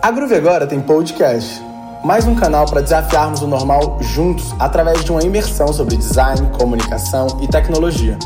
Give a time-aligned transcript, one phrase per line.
[0.00, 1.60] A Groove agora tem podcast,
[2.04, 7.26] mais um canal para desafiarmos o normal juntos através de uma imersão sobre design, comunicação
[7.42, 8.16] e tecnologia.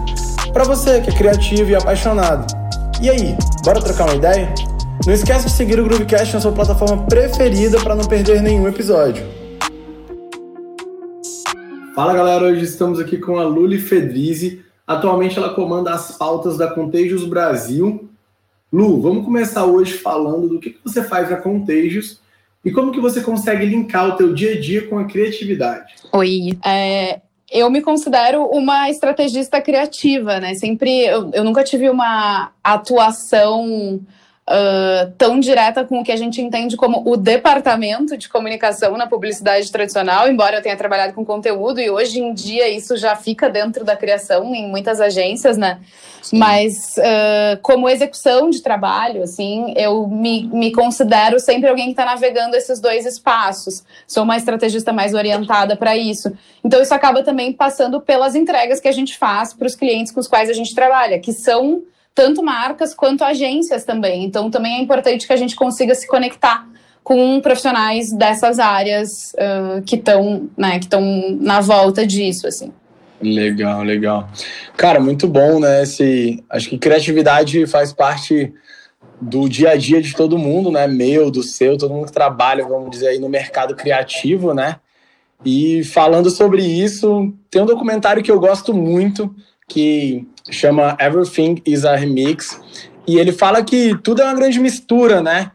[0.52, 2.52] Para você que é criativo e apaixonado.
[3.00, 4.52] E aí, bora trocar uma ideia?
[5.06, 9.24] Não esquece de seguir o Groovecast na sua plataforma preferida para não perder nenhum episódio.
[11.94, 14.62] Fala galera, hoje estamos aqui com a Luli Fedrizi.
[14.86, 18.11] Atualmente ela comanda as pautas da Contagious Brasil
[18.72, 22.18] Lu, vamos começar hoje falando do que, você faz na Contagious
[22.64, 25.92] e como que você consegue linkar o teu dia a dia com a criatividade.
[26.10, 30.54] Oi, é, eu me considero uma estrategista criativa, né?
[30.54, 34.00] Sempre, eu, eu nunca tive uma atuação
[34.52, 39.06] uh, tão direta com o que a gente entende como o departamento de comunicação na
[39.06, 43.48] publicidade tradicional, embora eu tenha trabalhado com conteúdo e hoje em dia isso já fica
[43.48, 45.80] dentro da criação em muitas agências, né?
[46.22, 46.38] Sim.
[46.38, 52.04] Mas uh, como execução de trabalho, assim, eu me, me considero sempre alguém que está
[52.04, 53.82] navegando esses dois espaços.
[54.06, 56.32] Sou uma estrategista mais orientada para isso.
[56.62, 60.20] Então isso acaba também passando pelas entregas que a gente faz para os clientes com
[60.20, 61.82] os quais a gente trabalha, que são
[62.14, 64.24] tanto marcas quanto agências também.
[64.24, 66.66] Então, também é importante que a gente consiga se conectar
[67.02, 70.88] com profissionais dessas áreas uh, que estão né, que
[71.40, 72.72] na volta disso, assim.
[73.20, 74.28] Legal, legal.
[74.76, 75.82] Cara, muito bom, né?
[75.82, 78.52] Esse, acho que criatividade faz parte
[79.20, 80.86] do dia a dia de todo mundo, né?
[80.88, 84.76] Meu, do seu, todo mundo que trabalha, vamos dizer aí, no mercado criativo, né?
[85.44, 89.32] E falando sobre isso, tem um documentário que eu gosto muito,
[89.68, 92.60] que chama Everything is a Remix,
[93.06, 95.50] e ele fala que tudo é uma grande mistura, né?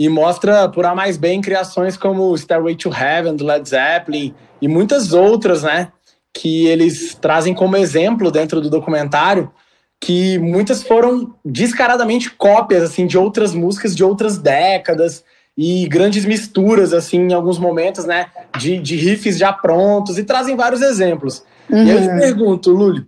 [0.00, 4.68] E mostra, por A Mais Bem, criações como Stairway to Heaven, do Led Zeppelin, e
[4.68, 5.92] muitas outras, né?
[6.32, 9.50] Que eles trazem como exemplo dentro do documentário,
[10.00, 15.24] que muitas foram descaradamente cópias, assim, de outras músicas de outras décadas,
[15.56, 18.26] e grandes misturas, assim, em alguns momentos, né?
[18.56, 21.42] De, de riffs já prontos, e trazem vários exemplos.
[21.68, 21.84] Uhum.
[21.84, 23.04] E eu te pergunto, Lully,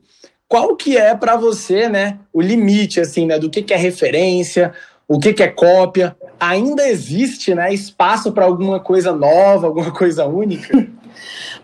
[0.51, 4.75] qual que é para você, né, o limite assim, né, do que, que é referência,
[5.07, 6.17] o que, que é cópia?
[6.41, 10.77] Ainda existe, né, espaço para alguma coisa nova, alguma coisa única?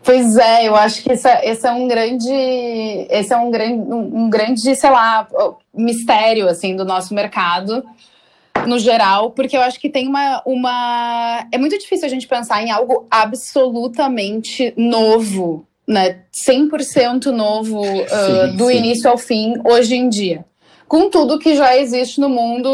[0.03, 2.31] Pois é, eu acho que esse esse é um grande,
[3.11, 5.27] esse é um grande, um grande, sei lá,
[5.75, 7.85] mistério assim do nosso mercado
[8.67, 11.47] no geral, porque eu acho que tem uma, uma.
[11.51, 18.07] É muito difícil a gente pensar em algo absolutamente novo né, 100% novo uh,
[18.49, 18.77] sim, do sim.
[18.77, 20.45] início ao fim hoje em dia.
[20.89, 22.69] Com tudo que já existe no mundo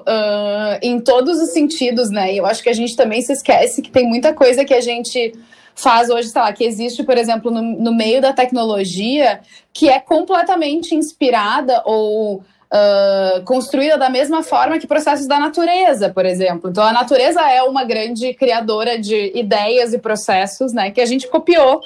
[0.00, 2.32] uh, em todos os sentidos, né?
[2.32, 4.80] E eu acho que a gente também se esquece que tem muita coisa que a
[4.80, 5.34] gente
[5.74, 9.40] faz hoje, sei lá, que existe, por exemplo, no, no meio da tecnologia,
[9.72, 16.26] que é completamente inspirada ou Uh, construída da mesma forma que processos da natureza, por
[16.26, 16.68] exemplo.
[16.68, 21.26] Então, a natureza é uma grande criadora de ideias e processos, né, que a gente
[21.28, 21.80] copiou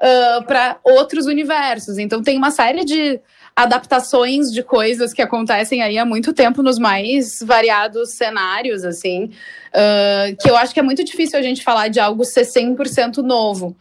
[0.00, 1.98] uh, para outros universos.
[1.98, 3.20] Então tem uma série de
[3.54, 9.24] adaptações de coisas que acontecem aí há muito tempo nos mais variados cenários, assim,
[9.72, 13.18] uh, que eu acho que é muito difícil a gente falar de algo ser 100%
[13.18, 13.74] novo.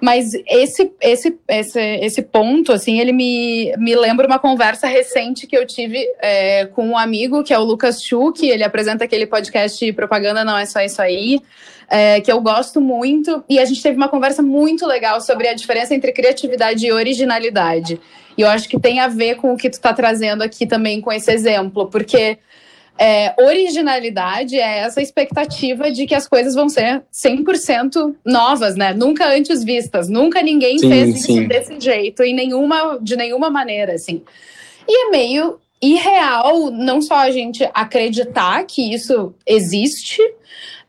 [0.00, 5.56] Mas esse, esse, esse, esse ponto, assim, ele me, me lembra uma conversa recente que
[5.56, 9.92] eu tive é, com um amigo, que é o Lucas Schuch, ele apresenta aquele podcast
[9.92, 11.40] Propaganda Não É Só Isso Aí,
[11.88, 15.54] é, que eu gosto muito, e a gente teve uma conversa muito legal sobre a
[15.54, 18.00] diferença entre criatividade e originalidade.
[18.38, 21.00] E eu acho que tem a ver com o que tu está trazendo aqui também
[21.00, 22.38] com esse exemplo, porque
[23.00, 28.92] é, originalidade é essa expectativa de que as coisas vão ser 100% novas, né?
[28.92, 30.06] Nunca antes vistas.
[30.06, 31.38] Nunca ninguém sim, fez sim.
[31.38, 34.22] isso desse jeito, em nenhuma, de nenhuma maneira, assim.
[34.86, 40.20] E é meio irreal não só a gente acreditar que isso existe,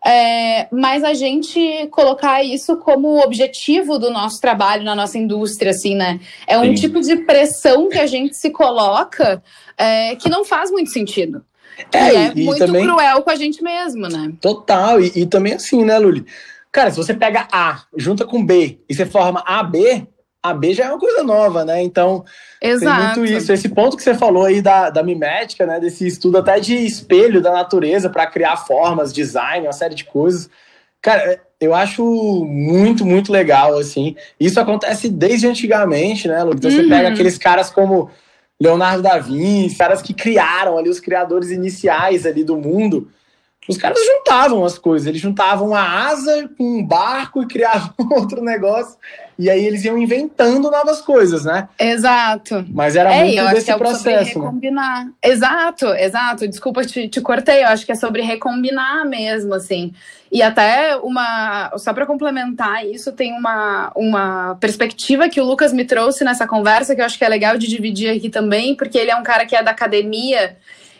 [0.05, 5.95] é, mas a gente colocar isso como objetivo do nosso trabalho na nossa indústria, assim,
[5.95, 6.19] né?
[6.45, 6.73] É um Sim.
[6.73, 9.41] tipo de pressão que a gente se coloca
[9.77, 11.41] é, que não faz muito sentido.
[11.91, 14.33] É, é e, muito também, cruel com a gente mesmo, né?
[14.41, 16.25] Total, e, e também assim, né, Luli?
[16.71, 20.07] Cara, se você pega A, junta com B e você forma AB,
[20.43, 21.83] a B já é uma coisa nova, né?
[21.83, 22.23] Então,
[22.61, 23.13] Exato.
[23.13, 23.51] tem muito isso.
[23.51, 25.79] Esse ponto que você falou aí da, da mimética, né?
[25.79, 30.49] Desse estudo até de espelho da natureza para criar formas, design, uma série de coisas.
[31.01, 32.03] Cara, eu acho
[32.45, 34.15] muito, muito legal, assim.
[34.39, 36.53] Isso acontece desde antigamente, né, Lu?
[36.53, 36.77] Então, uhum.
[36.77, 37.13] você pega uhum.
[37.13, 38.09] aqueles caras como
[38.61, 43.09] Leonardo da Vinci, caras que criaram ali, os criadores iniciais ali do mundo.
[43.67, 48.43] os caras juntavam as coisas, eles juntavam a asa com um barco e criavam outro
[48.43, 48.97] negócio.
[49.37, 51.67] E aí eles iam inventando novas coisas, né?
[51.79, 52.65] Exato.
[52.69, 54.33] Mas era é, muito eu desse acho que é processo.
[54.33, 55.05] Sobre recombinar.
[55.05, 55.11] Né?
[55.23, 56.47] Exato, exato.
[56.47, 57.63] Desculpa, te, te cortei.
[57.63, 59.93] Eu acho que é sobre recombinar mesmo, assim.
[60.31, 61.71] E até uma.
[61.77, 66.95] Só para complementar isso, tem uma, uma perspectiva que o Lucas me trouxe nessa conversa
[66.95, 69.45] que eu acho que é legal de dividir aqui também, porque ele é um cara
[69.45, 70.55] que é da academia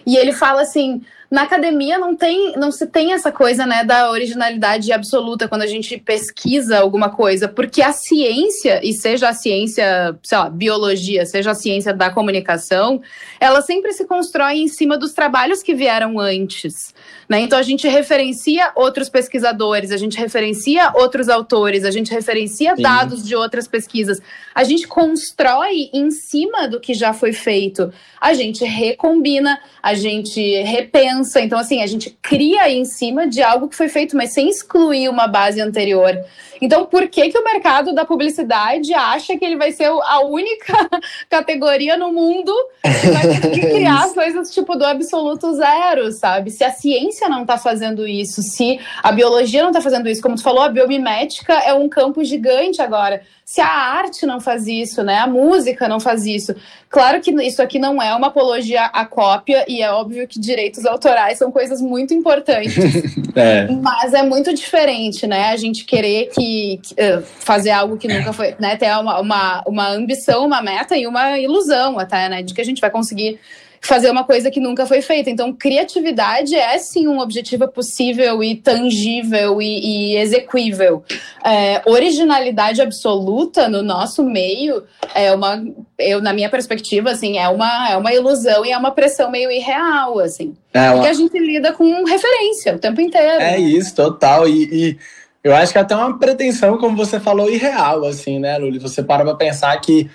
[0.06, 1.01] e ele fala assim
[1.31, 5.68] na academia não tem, não se tem essa coisa, né, da originalidade absoluta quando a
[5.68, 11.51] gente pesquisa alguma coisa, porque a ciência, e seja a ciência, sei lá, biologia, seja
[11.51, 13.01] a ciência da comunicação,
[13.39, 16.94] ela sempre se constrói em cima dos trabalhos que vieram antes,
[17.31, 17.39] né?
[17.39, 22.81] Então a gente referencia outros pesquisadores, a gente referencia outros autores, a gente referencia Sim.
[22.81, 24.22] dados de outras pesquisas.
[24.54, 27.92] A gente constrói em cima do que já foi feito.
[28.19, 31.42] A gente recombina, a gente repensa pensa.
[31.42, 35.10] Então, assim, a gente cria em cima de algo que foi feito, mas sem excluir
[35.10, 36.18] uma base anterior.
[36.62, 40.74] Então, por que, que o mercado da publicidade acha que ele vai ser a única
[41.28, 42.54] categoria no mundo
[42.84, 46.52] que vai conseguir criar coisas tipo do absoluto zero, sabe?
[46.52, 50.36] Se a ciência não está fazendo isso, se a biologia não está fazendo isso, como
[50.36, 55.03] tu falou, a biomimética é um campo gigante agora se a arte não faz isso,
[55.03, 55.18] né?
[55.18, 56.56] A música não faz isso.
[56.89, 60.86] Claro que isso aqui não é uma apologia à cópia, e é óbvio que direitos
[60.86, 62.77] autorais são coisas muito importantes.
[63.36, 63.68] é.
[63.68, 65.50] Mas é muito diferente, né?
[65.50, 68.77] A gente querer que, que uh, fazer algo que nunca foi, né?
[68.77, 72.42] Ter uma, uma, uma ambição, uma meta e uma ilusão até, né?
[72.42, 73.38] De que a gente vai conseguir
[73.81, 75.30] fazer uma coisa que nunca foi feita.
[75.30, 81.04] Então, criatividade é sim um objetivo possível e tangível e, e execuível.
[81.44, 84.83] É, originalidade absoluta no nosso meio
[85.16, 85.63] é uma,
[85.98, 89.51] eu na minha perspectiva, assim, é uma, é uma ilusão e é uma pressão meio
[89.51, 90.56] irreal, assim.
[90.72, 90.94] É uma...
[90.94, 93.42] Porque a gente lida com referência o tempo inteiro.
[93.42, 94.48] É isso, total.
[94.48, 94.98] E, e,
[95.44, 98.77] eu acho que até uma pretensão, como você falou, irreal, assim, né, Luli?
[98.77, 100.07] Você para pra pensar que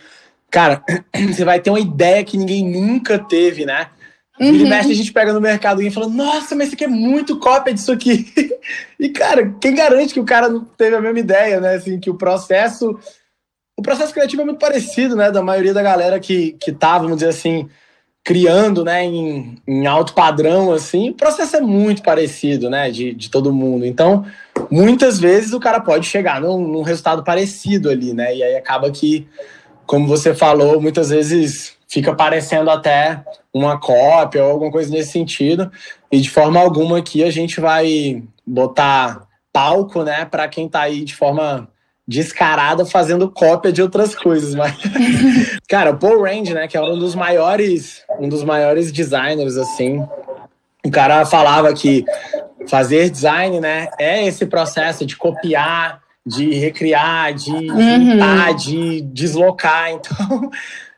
[0.57, 0.83] cara,
[1.29, 3.89] você vai ter uma ideia que ninguém nunca teve, né?
[4.41, 4.67] Uhum.
[4.67, 7.75] E a gente pega no mercado e fala, nossa, mas isso aqui é muito cópia
[7.75, 8.33] disso aqui.
[8.99, 11.75] e, cara, quem garante que o cara não teve a mesma ideia, né?
[11.75, 12.99] Assim, que o processo.
[13.79, 15.31] O processo criativo é muito parecido, né?
[15.31, 17.69] Da maioria da galera que, que tá, vamos dizer assim,
[18.25, 23.31] criando, né, em, em alto padrão, assim, o processo é muito parecido, né, de, de
[23.31, 23.87] todo mundo.
[23.87, 24.25] Então,
[24.69, 28.35] muitas vezes o cara pode chegar num, num resultado parecido ali, né?
[28.35, 29.29] E aí acaba que
[29.87, 33.23] como você falou, muitas vezes fica parecendo até
[33.55, 35.71] uma cópia ou alguma coisa nesse sentido.
[36.11, 41.05] E de forma alguma aqui a gente vai botar palco, né, para quem está aí
[41.05, 41.69] de forma
[42.07, 44.77] descarada fazendo cópia de outras coisas, mas
[45.67, 50.07] cara, o Paul Rand, né, que é um dos maiores, um dos maiores designers assim,
[50.85, 52.05] o cara falava que
[52.69, 58.57] fazer design, né, é esse processo de copiar de recriar, de uhum.
[58.57, 59.91] de deslocar.
[59.97, 60.51] Então,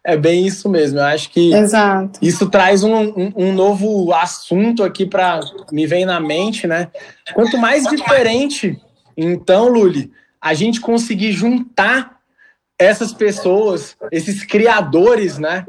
[0.04, 0.98] é bem isso mesmo.
[0.98, 2.18] Eu acho que Exato.
[2.22, 5.40] isso traz um, um, um novo assunto aqui para
[5.70, 6.88] me vem na mente, né?
[7.34, 8.80] Quanto mais diferente,
[9.14, 10.10] então, Luli,
[10.40, 12.18] a gente conseguir juntar
[12.78, 15.66] essas pessoas, esses criadores, né?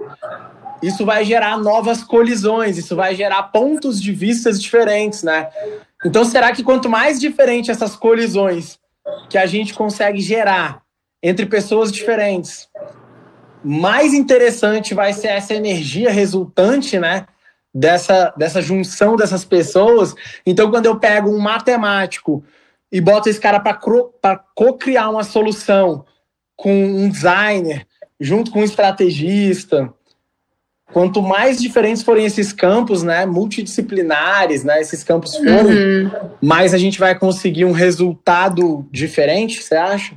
[0.82, 5.50] Isso vai gerar novas colisões, isso vai gerar pontos de vistas diferentes, né?
[6.06, 8.80] Então, será que quanto mais diferente essas colisões
[9.30, 10.82] que a gente consegue gerar
[11.22, 12.68] entre pessoas diferentes,
[13.64, 17.26] mais interessante vai ser essa energia resultante, né?
[17.72, 20.16] Dessa, dessa junção dessas pessoas.
[20.44, 22.44] Então, quando eu pego um matemático
[22.92, 26.04] e boto esse cara para co-criar uma solução
[26.56, 27.86] com um designer,
[28.20, 29.94] junto com um estrategista,
[30.92, 36.12] quanto mais diferentes forem esses campos, né, multidisciplinares, né, esses campos forem, uhum.
[36.42, 40.14] mais a gente vai conseguir um resultado diferente, você acha?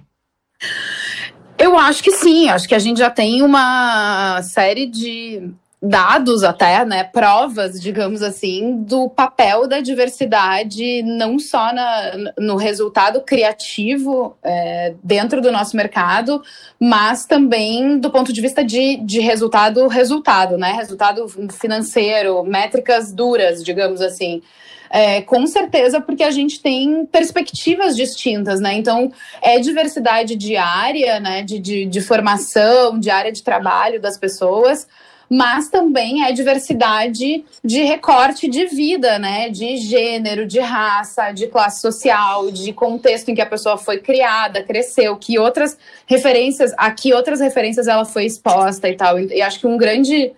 [1.58, 5.52] Eu acho que sim, acho que a gente já tem uma série de
[5.82, 13.20] dados até, né, provas, digamos assim, do papel da diversidade, não só na, no resultado
[13.22, 16.40] criativo é, dentro do nosso mercado,
[16.78, 23.64] mas também do ponto de vista de, de resultado, resultado, né, resultado financeiro, métricas duras,
[23.64, 24.40] digamos assim.
[24.88, 28.74] É, com certeza, porque a gente tem perspectivas distintas, né?
[28.74, 29.10] Então,
[29.40, 31.42] é diversidade diária, né?
[31.42, 34.86] De, de, de formação, de área de trabalho das pessoas,
[35.34, 39.48] mas também é diversidade de recorte de vida, né?
[39.48, 44.62] De gênero, de raça, de classe social, de contexto em que a pessoa foi criada,
[44.62, 49.18] cresceu, que outras referências, aqui outras referências ela foi exposta e tal.
[49.18, 50.32] E acho que um grande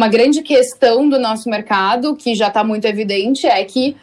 [0.00, 3.94] uma grande questão do nosso mercado, que já está muito evidente, é que,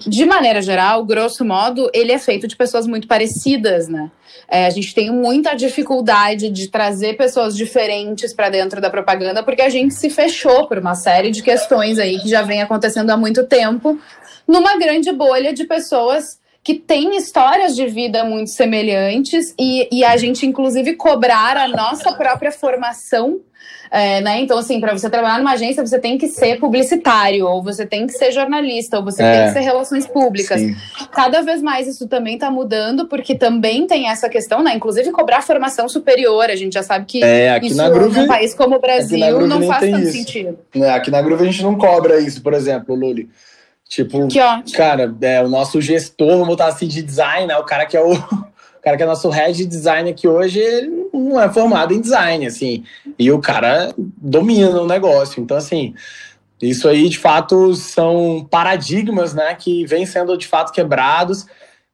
[0.00, 4.10] de maneira geral, grosso modo, ele é feito de pessoas muito parecidas, né?
[4.50, 9.62] É, a gente tem muita dificuldade de trazer pessoas diferentes para dentro da propaganda, porque
[9.62, 13.16] a gente se fechou por uma série de questões aí que já vem acontecendo há
[13.16, 13.96] muito tempo,
[14.44, 20.16] numa grande bolha de pessoas que têm histórias de vida muito semelhantes e, e a
[20.16, 23.40] gente, inclusive, cobrar a nossa própria formação
[23.90, 24.40] é, né?
[24.40, 28.06] Então, assim, para você trabalhar numa agência, você tem que ser publicitário, ou você tem
[28.06, 30.60] que ser jornalista, ou você é, tem que ser relações públicas.
[30.60, 30.76] Sim.
[31.12, 34.74] Cada vez mais isso também está mudando, porque também tem essa questão, né?
[34.74, 36.44] Inclusive cobrar formação superior.
[36.50, 39.62] A gente já sabe que é, isso na Groove, num país como o Brasil não
[39.62, 40.12] faz tanto isso.
[40.12, 40.58] sentido.
[40.74, 43.28] É, aqui na Groove a gente não cobra isso, por exemplo, Luli.
[43.88, 44.76] Tipo, que ótimo.
[44.76, 47.56] cara, é, o nosso gestor, vamos botar assim, de design, né?
[47.56, 48.12] O cara que é o
[48.88, 52.46] cara que é nosso head de design aqui hoje, ele não é formado em design,
[52.46, 52.84] assim.
[53.18, 55.42] E o cara domina o negócio.
[55.42, 55.94] Então, assim,
[56.60, 61.46] isso aí, de fato, são paradigmas, né, que vêm sendo, de fato, quebrados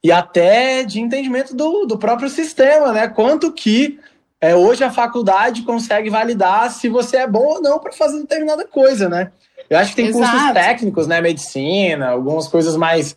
[0.03, 3.09] e até de entendimento do, do próprio sistema, né?
[3.09, 3.99] Quanto que
[4.41, 8.67] é, hoje a faculdade consegue validar se você é bom ou não para fazer determinada
[8.67, 9.33] coisa, né?
[9.71, 10.31] Eu acho que tem Exato.
[10.31, 11.21] cursos técnicos, né?
[11.23, 13.17] Medicina, algumas coisas mais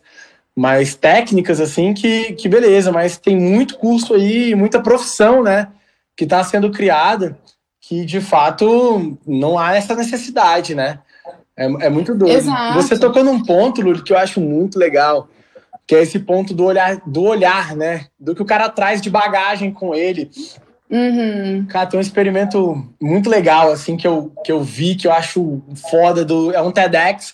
[0.58, 5.68] mais técnicas, assim, que, que beleza, mas tem muito curso aí, muita profissão, né,
[6.16, 7.38] que está sendo criada,
[7.80, 10.98] que de fato não há essa necessidade, né?
[11.56, 12.36] É, é muito doido.
[12.36, 12.74] Exato.
[12.74, 15.28] Você tocou num ponto, Luli, que eu acho muito legal,
[15.86, 18.06] que é esse ponto do olhar, do olhar, né?
[18.18, 20.28] Do que o cara traz de bagagem com ele.
[20.90, 21.66] Uhum.
[21.68, 25.62] Cara, tem um experimento muito legal, assim, que eu, que eu vi, que eu acho
[25.88, 26.24] foda.
[26.24, 27.32] Do, é um TEDx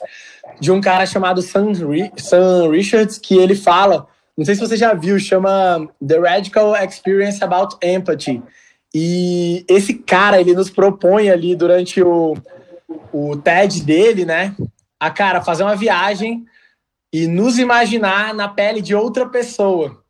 [0.61, 1.73] de um cara chamado Sam,
[2.16, 4.06] Sam Richards, que ele fala,
[4.37, 8.42] não sei se você já viu, chama The Radical Experience About Empathy.
[8.94, 12.37] E esse cara, ele nos propõe ali durante o,
[13.12, 14.54] o TED dele, né?
[15.00, 16.44] A cara fazer uma viagem
[17.12, 20.02] e nos imaginar na pele de outra pessoa.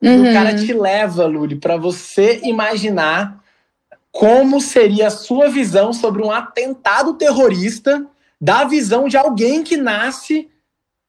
[0.00, 0.30] Uhum.
[0.30, 3.40] O cara te leva, Luli, para você imaginar
[4.10, 8.04] como seria a sua visão sobre um atentado terrorista
[8.42, 10.48] da visão de alguém que nasce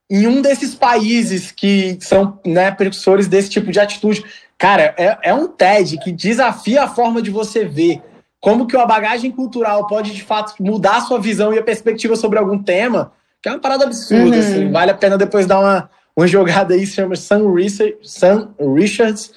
[0.08, 4.24] em um desses países que são né, precursores desse tipo de atitude.
[4.56, 8.04] Cara, é, é um TED que desafia a forma de você ver
[8.40, 12.16] como que a bagagem cultural pode, de fato, mudar a sua visão e a perspectiva
[12.16, 13.12] sobre algum tema,
[13.42, 14.40] que é uma parada absurda, uhum.
[14.40, 14.72] assim.
[14.72, 19.32] Vale a pena depois dar uma, uma jogada aí, se chama Sam, Richard, Sam Richards.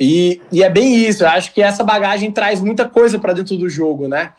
[0.00, 3.58] E, e é bem isso, eu acho que essa bagagem traz muita coisa para dentro
[3.58, 4.32] do jogo, né?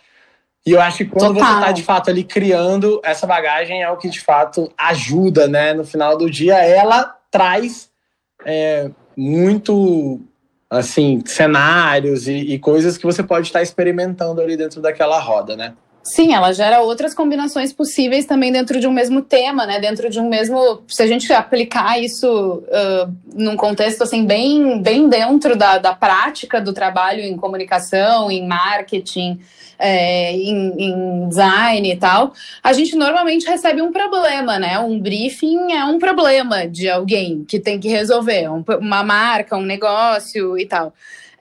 [0.65, 1.53] E eu acho que quando Total.
[1.53, 5.73] você está de fato ali criando essa bagagem é o que de fato ajuda, né?
[5.73, 7.89] No final do dia, ela traz
[8.45, 10.21] é, muito
[10.69, 15.73] assim cenários e, e, coisas que você pode estar experimentando ali dentro daquela roda, né?
[16.03, 19.79] Sim, ela gera outras combinações possíveis também dentro de um mesmo tema, né?
[19.79, 20.81] Dentro de um mesmo.
[20.87, 26.59] Se a gente aplicar isso uh, num contexto assim, bem, bem dentro da, da prática
[26.59, 29.39] do trabalho em comunicação, em marketing,
[29.77, 34.79] é, em, em, design e tal, a gente normalmente recebe um problema, né?
[34.79, 39.63] Um briefing é um problema de alguém que tem que resolver, um, uma marca, um
[39.65, 40.93] negócio e tal.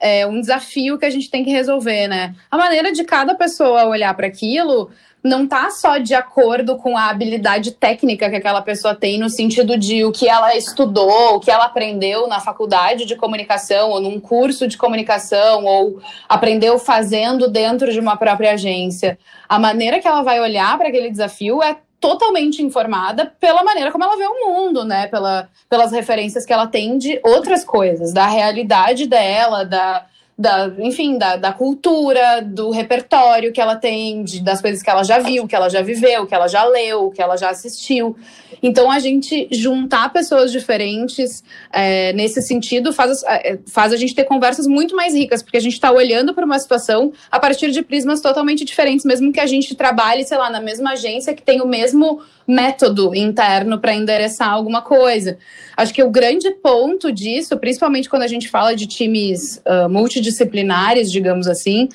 [0.03, 2.33] É um desafio que a gente tem que resolver, né?
[2.49, 4.89] A maneira de cada pessoa olhar para aquilo
[5.23, 9.77] não tá só de acordo com a habilidade técnica que aquela pessoa tem, no sentido
[9.77, 14.19] de o que ela estudou, o que ela aprendeu na faculdade de comunicação, ou num
[14.19, 19.19] curso de comunicação, ou aprendeu fazendo dentro de uma própria agência.
[19.47, 24.03] A maneira que ela vai olhar para aquele desafio é totalmente informada pela maneira como
[24.03, 25.07] ela vê o mundo, né?
[25.07, 30.05] Pela, pelas referências que ela tem de outras coisas, da realidade dela, da
[30.41, 35.03] da, enfim, da, da cultura, do repertório que ela tem, de, das coisas que ela
[35.03, 38.15] já viu, que ela já viveu, que ela já leu, que ela já assistiu.
[38.61, 44.23] Então, a gente juntar pessoas diferentes é, nesse sentido faz, é, faz a gente ter
[44.23, 47.83] conversas muito mais ricas, porque a gente está olhando para uma situação a partir de
[47.83, 51.61] prismas totalmente diferentes, mesmo que a gente trabalhe, sei lá, na mesma agência que tem
[51.61, 55.37] o mesmo método interno para endereçar alguma coisa.
[55.75, 61.11] Acho que o grande ponto disso, principalmente quando a gente fala de times uh, multidisciplinares,
[61.11, 61.89] digamos assim,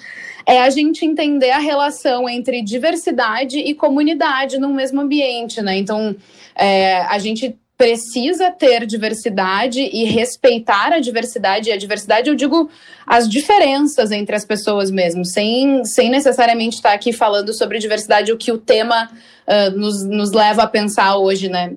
[0.46, 5.76] é a gente entender a relação entre diversidade e comunidade no mesmo ambiente, né?
[5.76, 6.14] Então,
[6.54, 11.68] é, a gente precisa ter diversidade e respeitar a diversidade.
[11.68, 12.70] E a diversidade, eu digo
[13.06, 18.38] as diferenças entre as pessoas mesmo, sem, sem necessariamente estar aqui falando sobre diversidade, o
[18.38, 19.10] que o tema
[19.46, 21.76] uh, nos, nos leva a pensar hoje, né?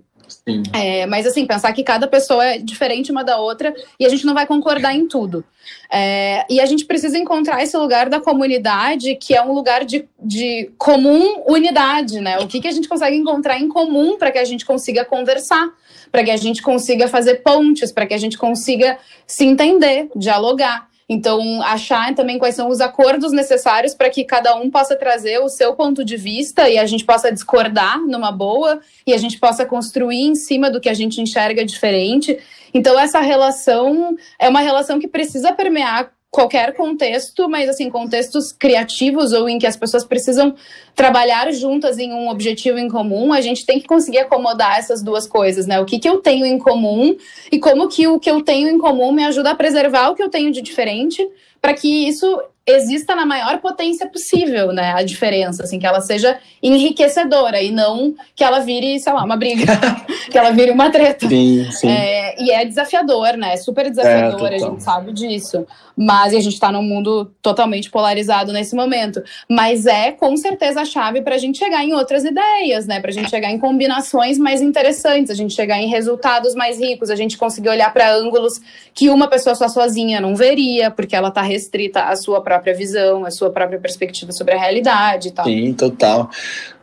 [0.74, 4.26] É, mas assim, pensar que cada pessoa é diferente uma da outra e a gente
[4.26, 5.44] não vai concordar em tudo.
[5.92, 10.08] É, e a gente precisa encontrar esse lugar da comunidade que é um lugar de,
[10.22, 12.40] de comum unidade, né?
[12.40, 15.68] O que, que a gente consegue encontrar em comum para que a gente consiga conversar,
[16.12, 18.98] para que a gente consiga fazer pontes, para que a gente consiga
[19.28, 20.90] se entender, dialogar.
[21.12, 25.50] Então, achar também quais são os acordos necessários para que cada um possa trazer o
[25.50, 29.66] seu ponto de vista e a gente possa discordar numa boa e a gente possa
[29.66, 32.38] construir em cima do que a gente enxerga diferente.
[32.72, 39.34] Então, essa relação é uma relação que precisa permear qualquer contexto, mas assim, contextos criativos
[39.34, 40.56] ou em que as pessoas precisam
[40.96, 45.28] trabalhar juntas em um objetivo em comum, a gente tem que conseguir acomodar essas duas
[45.28, 45.80] coisas, né?
[45.80, 47.16] O que, que eu tenho em comum
[47.52, 50.22] e como que o que eu tenho em comum me ajuda a preservar o que
[50.22, 51.28] eu tenho de diferente,
[51.60, 54.94] para que isso exista na maior potência possível, né?
[54.94, 59.36] A diferença, assim, que ela seja enriquecedora e não que ela vire, sei lá, uma
[59.36, 59.66] briga,
[60.30, 61.28] que ela vire uma treta.
[61.28, 61.90] Sim, sim.
[61.90, 63.54] É, e é desafiador, né?
[63.54, 65.66] É super desafiador, é, a gente sabe disso.
[65.98, 69.22] Mas a gente está num mundo totalmente polarizado nesse momento.
[69.50, 73.00] Mas é com certeza a chave para a gente chegar em outras ideias, né?
[73.00, 77.10] Para a gente chegar em combinações mais interessantes, a gente chegar em resultados mais ricos,
[77.10, 78.62] a gente conseguir olhar para ângulos
[78.94, 82.74] que uma pessoa só sozinha não veria, porque ela está restrita à sua própria própria
[82.74, 85.46] visão, a sua própria perspectiva sobre a realidade e tal.
[85.46, 86.30] Sim, total.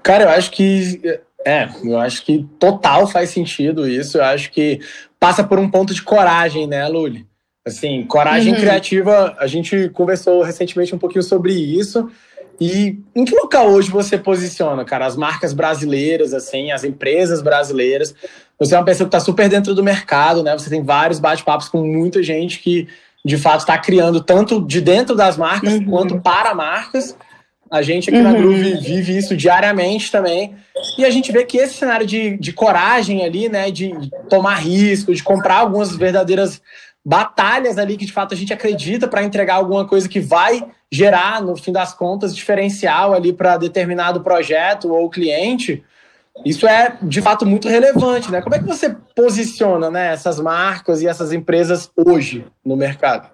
[0.02, 1.00] Cara, eu acho que
[1.44, 4.18] é, eu acho que total faz sentido isso.
[4.18, 4.80] Eu acho que
[5.18, 7.26] passa por um ponto de coragem, né, Luli?
[7.64, 8.60] Assim, coragem uhum.
[8.60, 12.08] criativa, a gente conversou recentemente um pouquinho sobre isso.
[12.60, 15.04] E em que local hoje você posiciona, cara?
[15.04, 18.14] As marcas brasileiras, assim, as empresas brasileiras.
[18.58, 20.56] Você é uma pessoa que está super dentro do mercado, né?
[20.56, 22.88] Você tem vários bate-papos com muita gente que
[23.26, 25.84] de fato está criando tanto de dentro das marcas uhum.
[25.86, 27.16] quanto para marcas.
[27.68, 28.22] A gente aqui uhum.
[28.22, 30.54] na Groove vive isso diariamente também.
[30.96, 33.92] E a gente vê que esse cenário de, de coragem ali, né, de
[34.30, 36.62] tomar risco, de comprar algumas verdadeiras
[37.04, 41.42] batalhas ali que de fato a gente acredita para entregar alguma coisa que vai gerar,
[41.42, 45.82] no fim das contas, diferencial ali para determinado projeto ou cliente.
[46.44, 48.40] Isso é, de fato, muito relevante, né?
[48.40, 53.28] Como é que você posiciona né, essas marcas e essas empresas hoje no mercado?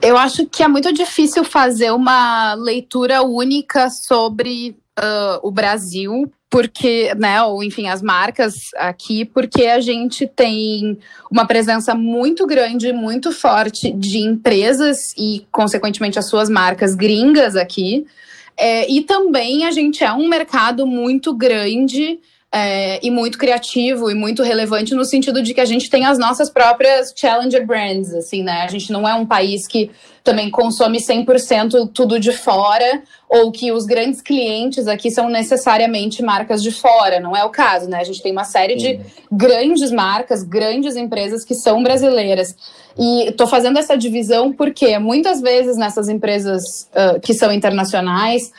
[0.00, 7.12] Eu acho que é muito difícil fazer uma leitura única sobre uh, o Brasil, porque,
[7.16, 10.98] né, ou enfim, as marcas aqui, porque a gente tem
[11.30, 18.06] uma presença muito grande, muito forte de empresas e, consequentemente, as suas marcas gringas aqui.
[18.56, 22.20] É, e também a gente é um mercado muito grande
[22.54, 26.18] é, e muito criativo e muito relevante no sentido de que a gente tem as
[26.18, 28.62] nossas próprias challenger brands, assim, né?
[28.62, 29.90] A gente não é um país que
[30.22, 36.62] também consome 100% tudo de fora ou que os grandes clientes aqui são necessariamente marcas
[36.62, 37.98] de fora, não é o caso, né?
[37.98, 39.00] A gente tem uma série de
[39.32, 42.54] grandes marcas, grandes empresas que são brasileiras.
[42.98, 48.52] E estou fazendo essa divisão porque muitas vezes nessas empresas uh, que são internacionais,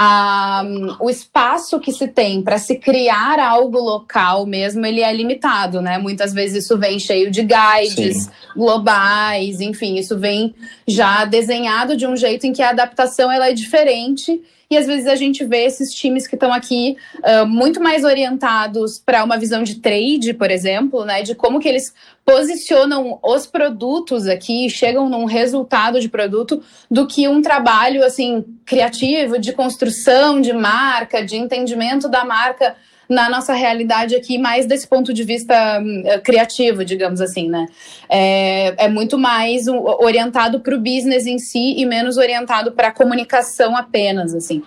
[0.00, 0.62] a,
[1.00, 5.98] o espaço que se tem para se criar algo local mesmo, ele é limitado, né?
[5.98, 8.30] Muitas vezes isso vem cheio de guides Sim.
[8.54, 10.54] globais, enfim, isso vem
[10.86, 15.06] já desenhado de um jeito em que a adaptação ela é diferente e às vezes
[15.06, 19.62] a gente vê esses times que estão aqui uh, muito mais orientados para uma visão
[19.62, 21.22] de trade, por exemplo, né?
[21.22, 21.94] De como que eles
[22.28, 29.38] posicionam os produtos aqui, chegam num resultado de produto, do que um trabalho assim criativo,
[29.38, 32.76] de construção de marca, de entendimento da marca
[33.08, 37.64] na nossa realidade aqui, mais desse ponto de vista uh, criativo, digamos assim, né?
[38.10, 42.92] É, é muito mais orientado para o business em si e menos orientado para a
[42.92, 44.62] comunicação apenas, assim.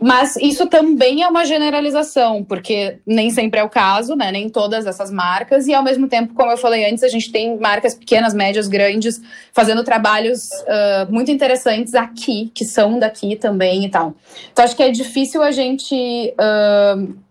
[0.00, 4.32] Mas isso também é uma generalização, porque nem sempre é o caso, né?
[4.32, 7.58] Nem todas essas marcas, e ao mesmo tempo, como eu falei antes, a gente tem
[7.58, 9.20] marcas pequenas, médias, grandes,
[9.52, 14.14] fazendo trabalhos uh, muito interessantes aqui, que são daqui também e tal.
[14.52, 16.34] Então, acho que é difícil a gente.
[16.34, 17.24] Uh,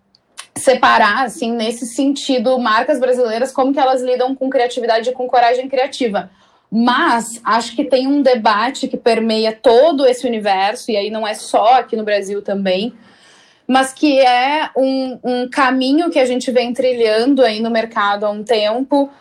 [0.56, 5.67] separar, assim, nesse sentido, marcas brasileiras, como que elas lidam com criatividade e com coragem
[5.67, 6.30] criativa.
[6.75, 11.36] Mas acho que tem um debate que permeia todo esse universo, e aí não é
[11.36, 12.91] só aqui no Brasil também,
[13.67, 18.31] mas que é um, um caminho que a gente vem trilhando aí no mercado há
[18.31, 19.12] um tempo,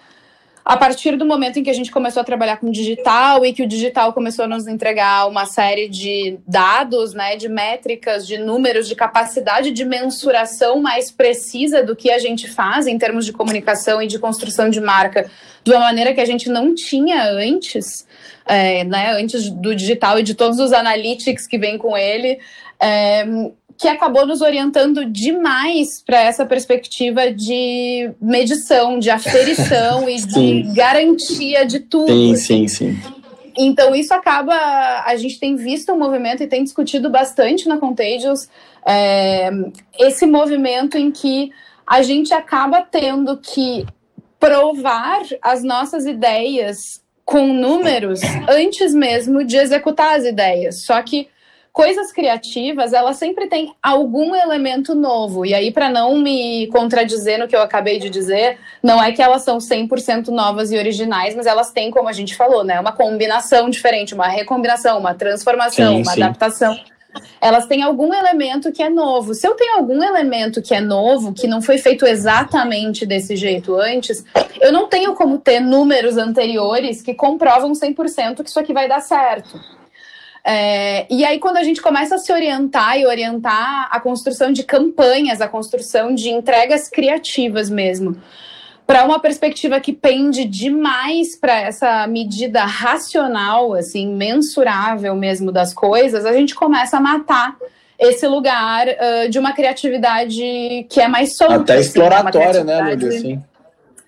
[0.64, 3.62] a partir do momento em que a gente começou a trabalhar com digital e que
[3.62, 8.88] o digital começou a nos entregar uma série de dados, né, de métricas, de números,
[8.88, 14.00] de capacidade de mensuração mais precisa do que a gente faz em termos de comunicação
[14.00, 15.28] e de construção de marca,
[15.64, 18.06] de uma maneira que a gente não tinha antes,
[18.46, 22.38] é, né, antes do digital e de todos os analytics que vem com ele.
[22.80, 23.24] É,
[23.82, 31.66] que acabou nos orientando demais para essa perspectiva de medição, de aferição e de garantia
[31.66, 32.06] de tudo.
[32.06, 33.00] Sim, sim, sim.
[33.58, 34.54] Então, isso acaba.
[35.04, 38.48] A gente tem visto um movimento e tem discutido bastante na Contagious
[38.86, 39.50] é,
[39.98, 41.50] esse movimento em que
[41.84, 43.84] a gente acaba tendo que
[44.38, 50.84] provar as nossas ideias com números antes mesmo de executar as ideias.
[50.84, 51.28] Só que
[51.72, 55.46] coisas criativas, elas sempre têm algum elemento novo.
[55.46, 59.22] E aí, para não me contradizer no que eu acabei de dizer, não é que
[59.22, 62.92] elas são 100% novas e originais, mas elas têm, como a gente falou, né, uma
[62.92, 66.22] combinação diferente, uma recombinação, uma transformação, sim, uma sim.
[66.22, 66.78] adaptação.
[67.40, 69.34] Elas têm algum elemento que é novo.
[69.34, 73.74] Se eu tenho algum elemento que é novo, que não foi feito exatamente desse jeito
[73.74, 74.24] antes,
[74.60, 79.00] eu não tenho como ter números anteriores que comprovam 100% que isso aqui vai dar
[79.00, 79.60] certo.
[80.44, 84.64] É, e aí, quando a gente começa a se orientar e orientar a construção de
[84.64, 88.16] campanhas, a construção de entregas criativas mesmo,
[88.86, 96.26] para uma perspectiva que pende demais para essa medida racional, assim, mensurável mesmo das coisas,
[96.26, 97.56] a gente começa a matar
[97.98, 101.54] esse lugar uh, de uma criatividade que é mais solta.
[101.54, 103.08] Até assim, exploratória, né, Lúdia?
[103.10, 103.40] Assim.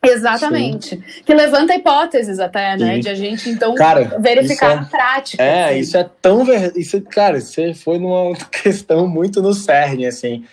[0.04, 0.96] Exatamente.
[0.96, 1.02] Sim.
[1.24, 2.94] Que levanta hipóteses até, né?
[2.94, 3.00] Sim.
[3.00, 5.42] De a gente, então, cara, verificar é, na prática.
[5.42, 5.78] É, assim.
[5.78, 6.80] isso é tão verdade.
[6.80, 10.44] Isso, cara, você foi numa questão muito no cerne, assim.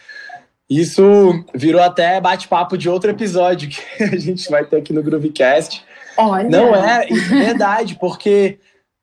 [0.70, 5.84] Isso virou até bate-papo de outro episódio que a gente vai ter aqui no Groovecast.
[6.18, 6.50] Olha.
[6.50, 8.58] Não é, é verdade, porque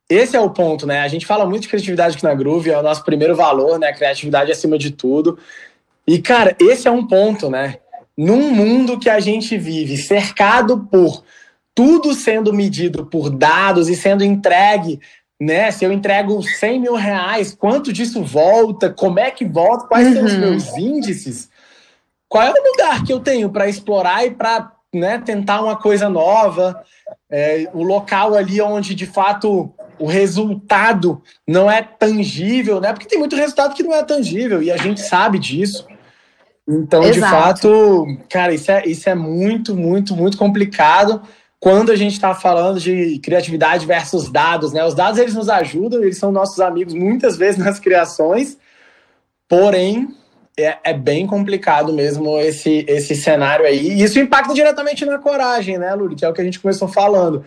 [0.08, 1.00] esse é o ponto, né?
[1.00, 3.92] A gente fala muito de criatividade aqui na Groove, é o nosso primeiro valor, né?
[3.92, 5.38] Criatividade acima de tudo.
[6.06, 7.76] E, cara, esse é um ponto, né?
[8.18, 11.22] Num mundo que a gente vive cercado por
[11.72, 14.98] tudo sendo medido por dados e sendo entregue,
[15.40, 15.70] né?
[15.70, 18.90] Se eu entrego 100 mil reais, quanto disso volta?
[18.90, 19.86] Como é que volta?
[19.86, 20.14] Quais uhum.
[20.14, 20.40] são os uhum.
[20.40, 21.48] meus índices?
[22.28, 26.08] Qual é o lugar que eu tenho para explorar e para né, tentar uma coisa
[26.08, 26.82] nova?
[27.30, 32.92] É, o local ali onde de fato o resultado não é tangível, né?
[32.92, 35.86] Porque tem muito resultado que não é tangível e a gente sabe disso.
[36.68, 37.14] Então, Exato.
[37.14, 41.22] de fato, cara, isso é, isso é muito, muito, muito complicado
[41.58, 44.84] quando a gente está falando de criatividade versus dados, né?
[44.84, 48.58] Os dados eles nos ajudam, eles são nossos amigos muitas vezes nas criações,
[49.48, 50.14] porém
[50.58, 53.92] é, é bem complicado mesmo esse, esse cenário aí.
[53.92, 56.16] E isso impacta diretamente na coragem, né, Luli?
[56.16, 57.44] Que é o que a gente começou falando.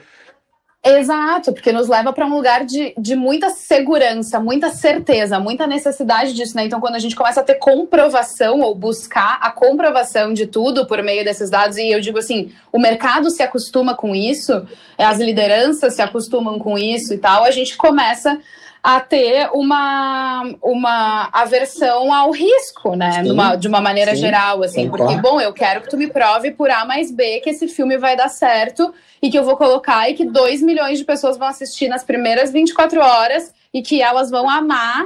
[0.84, 6.34] Exato, porque nos leva para um lugar de, de muita segurança, muita certeza, muita necessidade
[6.34, 6.65] disso, né?
[6.65, 11.04] Então, quando a gente começa a ter comprovação ou buscar a comprovação de tudo por
[11.04, 14.65] meio desses dados, e eu digo assim, o mercado se acostuma com isso,
[14.98, 18.39] as lideranças se acostumam com isso e tal, a gente começa
[18.84, 23.22] a ter uma, uma aversão ao risco, né?
[23.24, 26.52] Numa, de uma maneira sim, geral, assim, porque, bom, eu quero que tu me prove
[26.52, 28.91] por A mais B que esse filme vai dar certo
[29.22, 32.52] e que eu vou colocar e que 2 milhões de pessoas vão assistir nas primeiras
[32.52, 35.06] 24 horas e que elas vão amar.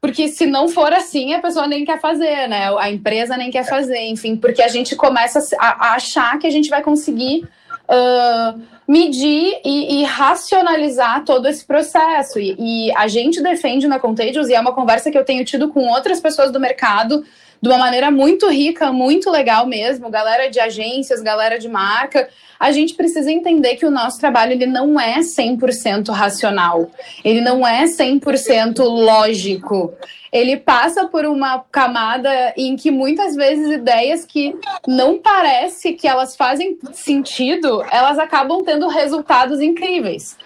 [0.00, 2.70] Porque se não for assim, a pessoa nem quer fazer, né?
[2.78, 6.50] A empresa nem quer fazer, enfim, porque a gente começa a, a achar que a
[6.50, 7.48] gente vai conseguir
[7.88, 12.38] uh, medir e, e, racionalizar todo esse processo.
[12.38, 15.68] E, e, a gente defende na Contagious, e é uma conversa que eu tenho tido
[15.68, 17.24] com outras pessoas do mercado,
[17.60, 22.28] de uma maneira muito rica, muito legal mesmo, galera de agências, galera de marca.
[22.58, 26.90] A gente precisa entender que o nosso trabalho ele não é 100% racional,
[27.24, 29.94] ele não é 100% lógico
[30.36, 34.54] ele passa por uma camada em que muitas vezes ideias que
[34.86, 40.36] não parece que elas fazem sentido, elas acabam tendo resultados incríveis.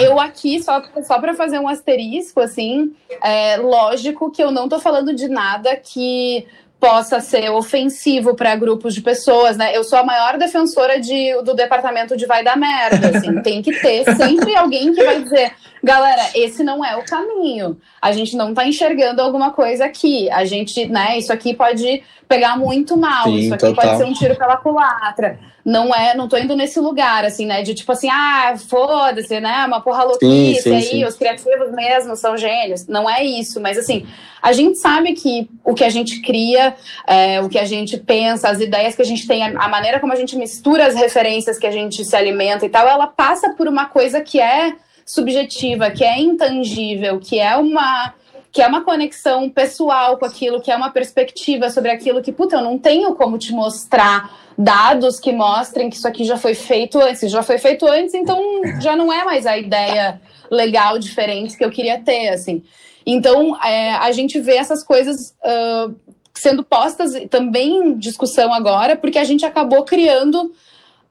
[0.00, 4.80] Eu aqui, só, só para fazer um asterisco, assim, é lógico que eu não estou
[4.80, 6.46] falando de nada que
[6.84, 9.74] possa ser ofensivo para grupos de pessoas, né?
[9.74, 13.40] Eu sou a maior defensora de, do departamento de vai dar merda, assim.
[13.40, 17.78] Tem que ter sempre alguém que vai dizer, galera, esse não é o caminho.
[18.02, 20.30] A gente não tá enxergando alguma coisa aqui.
[20.30, 23.84] A gente, né, isso aqui pode pegar muito mal, Sim, isso aqui total.
[23.84, 27.62] pode ser um tiro pela culatra não é, não tô indo nesse lugar, assim, né?
[27.62, 29.64] De tipo assim, ah, foda-se, né?
[29.66, 31.04] Uma porra louquice sim, sim, aí, sim.
[31.04, 32.86] os criativos mesmo são gênios.
[32.86, 34.06] Não é isso, mas assim,
[34.42, 36.74] a gente sabe que o que a gente cria,
[37.06, 40.12] é, o que a gente pensa, as ideias que a gente tem, a maneira como
[40.12, 43.66] a gente mistura as referências que a gente se alimenta e tal, ela passa por
[43.66, 44.74] uma coisa que é
[45.06, 48.12] subjetiva, que é intangível, que é uma
[48.54, 52.54] que é uma conexão pessoal com aquilo, que é uma perspectiva sobre aquilo que, puta,
[52.54, 57.00] eu não tenho como te mostrar dados que mostrem que isso aqui já foi feito
[57.00, 57.32] antes.
[57.32, 58.40] Já foi feito antes, então
[58.80, 62.62] já não é mais a ideia legal, diferente que eu queria ter, assim.
[63.04, 65.92] Então, é, a gente vê essas coisas uh,
[66.32, 70.52] sendo postas também em discussão agora, porque a gente acabou criando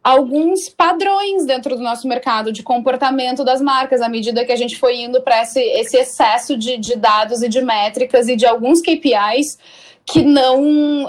[0.04, 4.78] alguns padrões dentro do nosso mercado de comportamento das marcas, à medida que a gente
[4.78, 8.82] foi indo para esse, esse, excesso de, de, dados e de métricas e de alguns
[8.82, 9.58] KPIs
[10.06, 11.08] que não,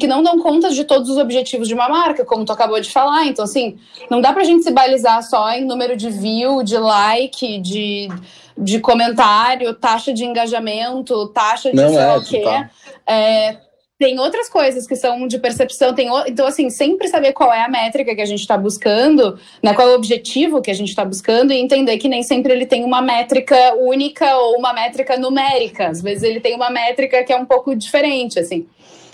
[0.00, 2.90] que não dão conta de todos os objetivos de uma marca, como tu acabou de
[2.90, 3.26] falar.
[3.26, 3.76] Então, assim,
[4.08, 8.08] não dá para a gente se balizar só em número de view, de like, de,
[8.56, 12.66] de comentário, taxa de engajamento, taxa de não sei é, o quê.
[13.06, 13.56] É,
[14.02, 17.68] tem outras coisas que são de percepção, tem então assim, sempre saber qual é a
[17.68, 21.04] métrica que a gente está buscando, né, qual é o objetivo que a gente está
[21.04, 25.86] buscando e entender que nem sempre ele tem uma métrica única ou uma métrica numérica,
[25.86, 28.66] às vezes ele tem uma métrica que é um pouco diferente, assim.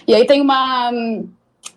[0.07, 0.90] E aí tem uma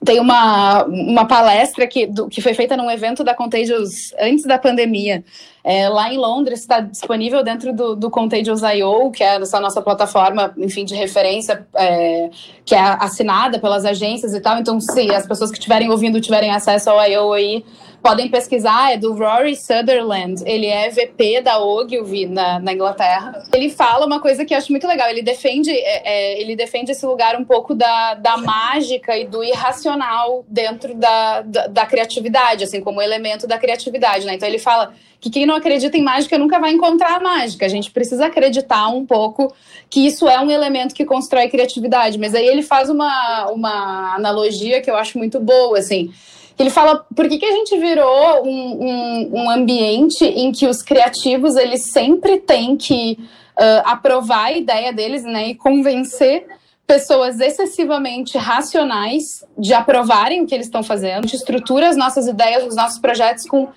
[0.05, 4.57] tem uma, uma palestra que, do, que foi feita num evento da Contagious antes da
[4.57, 5.23] pandemia,
[5.63, 10.53] é, lá em Londres, está disponível dentro do, do Contagious.io, que é essa nossa plataforma,
[10.57, 12.29] enfim, de referência, é,
[12.65, 14.57] que é assinada pelas agências e tal.
[14.57, 17.33] Então, se as pessoas que estiverem ouvindo tiverem acesso ao I.O.
[17.33, 17.63] aí,
[18.01, 23.43] podem pesquisar, é do Rory Sutherland, ele é VP da Ogilvy na, na Inglaterra.
[23.53, 26.91] Ele fala uma coisa que eu acho muito legal, ele defende, é, é, ele defende
[26.91, 32.63] esse lugar um pouco da, da mágica e do irracional dentro da, da, da criatividade,
[32.63, 34.33] assim, como elemento da criatividade, né?
[34.33, 37.63] Então ele fala que quem não acredita em mágica nunca vai encontrar a mágica.
[37.63, 39.53] A gente precisa acreditar um pouco
[39.87, 42.17] que isso é um elemento que constrói criatividade.
[42.17, 46.11] Mas aí ele faz uma, uma analogia que eu acho muito boa, assim.
[46.61, 50.81] Ele fala por que, que a gente virou um, um, um ambiente em que os
[50.81, 53.17] criativos eles sempre têm que
[53.57, 56.45] uh, aprovar a ideia deles né, e convencer
[56.85, 61.23] pessoas excessivamente racionais de aprovarem o que eles estão fazendo.
[61.23, 63.69] Gente estrutura as nossas ideias, os nossos projetos com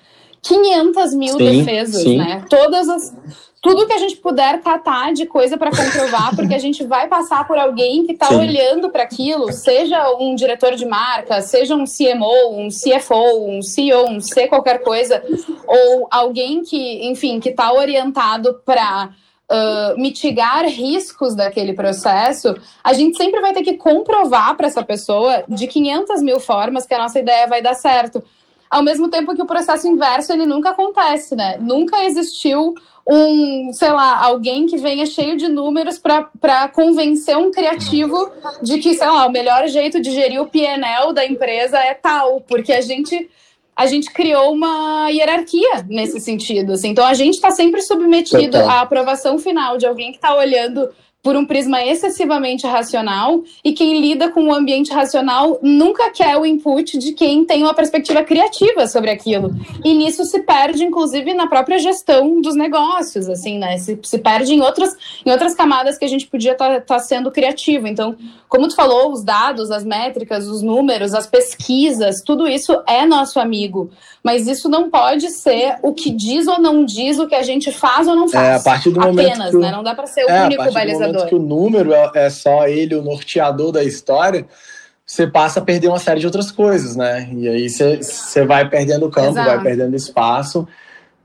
[0.47, 2.17] 500 mil sim, defesas, sim.
[2.17, 2.45] né?
[2.49, 3.13] Todas as
[3.61, 7.47] tudo que a gente puder catar de coisa para comprovar, porque a gente vai passar
[7.47, 12.59] por alguém que está olhando para aquilo, seja um diretor de marca, seja um CMO,
[12.59, 15.23] um CFO, um CEO, um C qualquer coisa,
[15.65, 19.09] ou alguém que, enfim, que está orientado para
[19.51, 25.43] uh, mitigar riscos daquele processo, a gente sempre vai ter que comprovar para essa pessoa
[25.49, 28.23] de 500 mil formas que a nossa ideia vai dar certo
[28.69, 31.57] ao mesmo tempo que o processo inverso ele nunca acontece, né?
[31.59, 32.73] Nunca existiu
[33.07, 38.95] um, sei lá, alguém que venha cheio de números para convencer um criativo de que,
[38.95, 42.81] sei lá, o melhor jeito de gerir o PNL da empresa é tal, porque a
[42.81, 43.29] gente
[43.75, 46.71] a gente criou uma hierarquia nesse sentido.
[46.71, 46.89] Assim.
[46.89, 48.69] Então a gente está sempre submetido Total.
[48.69, 50.89] à aprovação final de alguém que está olhando
[51.25, 56.45] por um prisma excessivamente racional e quem lida com o ambiente racional nunca quer o
[56.45, 59.49] input de quem tem uma perspectiva criativa sobre aquilo.
[59.83, 63.79] E nisso se perde, inclusive, na própria gestão dos negócios, assim, né?
[63.79, 66.99] Se, se perde em outras, em outras camadas que a gente podia estar tá, tá
[66.99, 67.87] sendo criativo.
[67.87, 68.15] Então,
[68.47, 73.39] como tu falou, os dados, as métricas, os números, as pesquisas, tudo isso é nosso
[73.39, 73.89] amigo.
[74.23, 77.71] Mas isso não pode ser o que diz ou não diz, o que a gente
[77.71, 78.47] faz ou não faz.
[78.47, 79.71] É, a partir do Apenas, momento né?
[79.71, 82.67] Não dá para ser o é, único balizador momento que o número é, é só
[82.67, 84.45] ele, o norteador da história,
[85.05, 87.29] você passa a perder uma série de outras coisas, né?
[87.33, 89.49] E aí você, você vai perdendo campo, Exato.
[89.49, 90.67] vai perdendo espaço.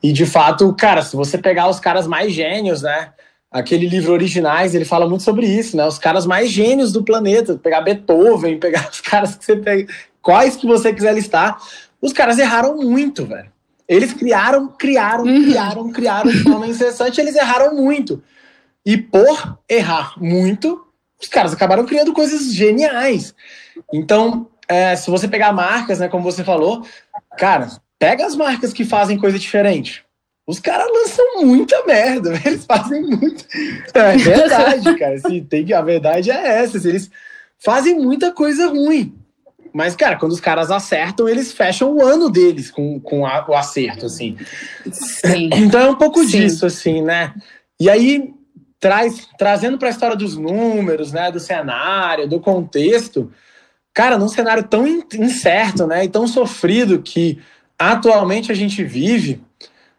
[0.02, 3.10] E de fato, cara, se você pegar os caras mais gênios, né?
[3.50, 5.86] Aquele livro Originais, ele fala muito sobre isso, né?
[5.86, 10.56] Os caras mais gênios do planeta, pegar Beethoven, pegar os caras que você pega, quais
[10.56, 11.58] que você quiser listar,
[12.00, 13.50] os caras erraram muito, velho.
[13.88, 15.44] Eles criaram, criaram, uhum.
[15.44, 18.22] criaram, criaram de forma incessante, eles erraram muito.
[18.84, 20.86] E por errar muito,
[21.20, 23.34] os caras acabaram criando coisas geniais.
[23.92, 26.86] Então, é, se você pegar marcas, né, como você falou,
[27.36, 30.04] cara, pega as marcas que fazem coisa diferente.
[30.46, 33.46] Os caras lançam muita merda, eles fazem muito.
[33.94, 35.18] É verdade, cara.
[35.18, 36.76] Se tem que, a verdade é essa.
[36.88, 37.10] Eles
[37.58, 39.14] fazem muita coisa ruim.
[39.72, 43.54] Mas, cara, quando os caras acertam, eles fecham o ano deles com, com a, o
[43.54, 44.36] acerto, assim.
[44.90, 45.50] Sim.
[45.54, 46.26] Então é um pouco Sim.
[46.26, 47.32] disso, assim, né?
[47.78, 48.34] E aí,
[48.80, 53.30] traz, trazendo para a história dos números, né, do cenário, do contexto,
[53.92, 57.38] cara, num cenário tão incerto, né, e tão sofrido que
[57.78, 59.42] atualmente a gente vive,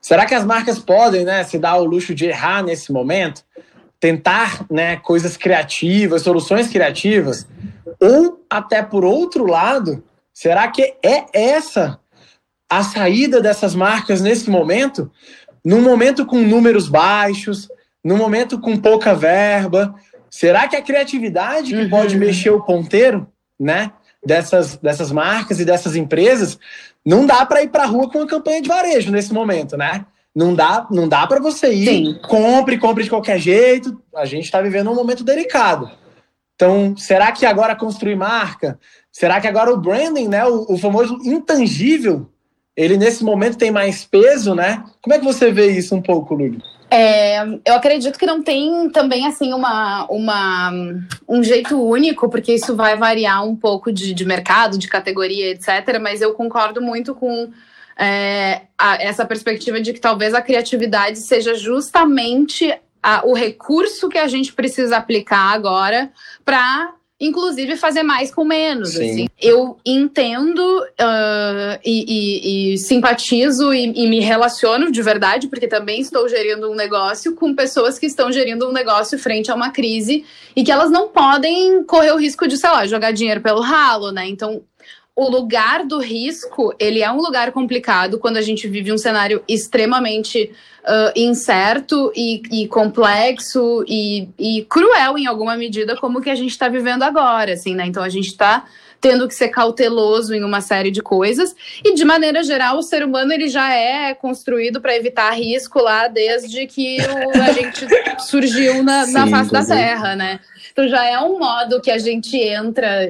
[0.02, 3.44] será que as marcas podem, né, se dar o luxo de errar nesse momento,
[4.00, 7.48] tentar, né, coisas criativas, soluções criativas,
[8.00, 12.00] ou até por outro lado, será que é essa
[12.68, 15.12] a saída dessas marcas nesse momento?
[15.64, 17.70] Num momento com números baixos,
[18.04, 19.94] no momento com pouca verba.
[20.30, 21.90] Será que a criatividade que uhum.
[21.90, 23.28] pode mexer o ponteiro,
[23.60, 23.92] né,
[24.26, 26.58] dessas, dessas marcas e dessas empresas,
[27.06, 30.06] não dá para ir para a rua com uma campanha de varejo nesse momento, né?
[30.34, 32.20] Não dá, não dá para você ir, Sim.
[32.24, 34.02] compre, compre de qualquer jeito.
[34.16, 35.92] A gente está vivendo um momento delicado.
[36.56, 38.80] Então, será que agora construir marca?
[39.12, 42.30] Será que agora o branding, né, o, o famoso intangível,
[42.82, 44.84] ele nesse momento tem mais peso, né?
[45.02, 46.62] Como é que você vê isso um pouco, Lúlio?
[46.90, 50.72] É, eu acredito que não tem também assim uma, uma
[51.28, 56.00] um jeito único, porque isso vai variar um pouco de, de mercado, de categoria, etc.
[56.02, 57.50] Mas eu concordo muito com
[57.98, 64.18] é, a, essa perspectiva de que talvez a criatividade seja justamente a, o recurso que
[64.18, 66.12] a gente precisa aplicar agora
[66.44, 68.96] para inclusive fazer mais com menos.
[68.96, 69.28] Assim.
[69.40, 76.02] Eu entendo uh, e, e, e, simpatizo e, e, me relaciono de verdade, porque também
[76.02, 80.26] estou gerindo um negócio com pessoas que estão gerindo um negócio frente a uma crise
[80.56, 84.12] e que elas não podem correr o risco de, sei lá, jogar dinheiro pelo ralo,
[84.12, 84.28] né?
[84.28, 84.64] Então,
[85.24, 89.44] o lugar do risco, ele é um lugar complicado quando a gente vive um cenário
[89.48, 96.30] extremamente uh, incerto e, e complexo e, e, cruel em alguma medida, como o que
[96.32, 97.86] a gente está vivendo agora, assim, né?
[97.86, 98.66] Então a gente está
[99.00, 101.56] tendo que ser cauteloso em uma série de coisas
[101.86, 106.08] e de maneira geral o ser humano ele já é construído para evitar risco lá
[106.08, 107.86] desde que o, a gente
[108.26, 110.40] surgiu na, Sim, na face da Terra, né?
[110.72, 113.08] Então já é um modo que a gente entra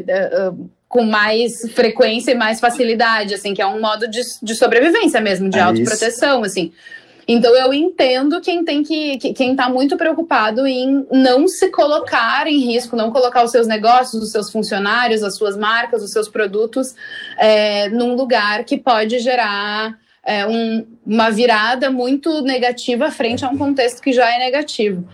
[0.51, 5.21] uh, com mais frequência e mais facilidade, assim, que é um modo de, de sobrevivência
[5.21, 6.51] mesmo, de é autoproteção, isso.
[6.51, 6.73] assim.
[7.25, 12.59] Então eu entendo quem tem que, quem está muito preocupado em não se colocar em
[12.59, 16.93] risco, não colocar os seus negócios, os seus funcionários, as suas marcas, os seus produtos
[17.37, 23.57] é, num lugar que pode gerar é, um, uma virada muito negativa frente a um
[23.57, 25.07] contexto que já é negativo.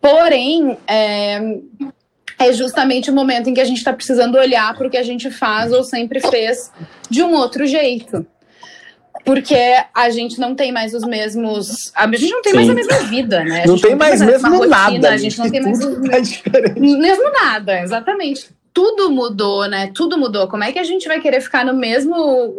[0.00, 1.40] Porém, é,
[2.48, 5.02] é justamente o momento em que a gente está precisando olhar para o que a
[5.02, 6.70] gente faz ou sempre fez
[7.10, 8.26] de um outro jeito.
[9.24, 9.56] Porque
[9.94, 11.90] a gente não tem mais os mesmos.
[11.94, 12.58] A gente não tem Sim.
[12.58, 13.64] mais a mesma vida, né?
[13.66, 15.10] Não tem mais, mais mesmo rotina, nada.
[15.10, 15.78] A gente não tem mais.
[15.78, 19.92] Tá mesmo nada, exatamente tudo mudou, né?
[19.94, 20.48] Tudo mudou.
[20.48, 22.16] Como é que a gente vai querer ficar no mesmo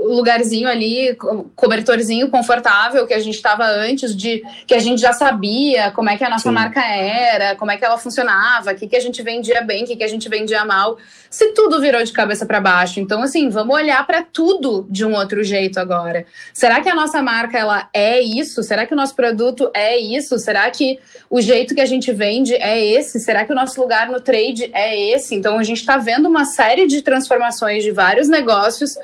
[0.08, 1.13] lugarzinho ali,
[1.58, 6.15] cobertorzinho confortável que a gente estava antes, de que a gente já sabia como é
[6.15, 6.56] que a nossa Sim.
[6.56, 9.88] marca era, como é que ela funcionava, o que, que a gente vendia bem, o
[9.88, 10.97] que, que a gente vendia mal,
[11.30, 13.01] se tudo virou de cabeça para baixo.
[13.01, 16.25] Então, assim, vamos olhar para tudo de um outro jeito agora.
[16.54, 18.63] Será que a nossa marca ela é isso?
[18.63, 20.39] Será que o nosso produto é isso?
[20.39, 20.97] Será que
[21.30, 23.19] o jeito que a gente vende é esse?
[23.19, 25.36] Será que o nosso lugar no trade é esse?
[25.36, 28.96] Então, a gente está vendo uma série de transformações de vários negócios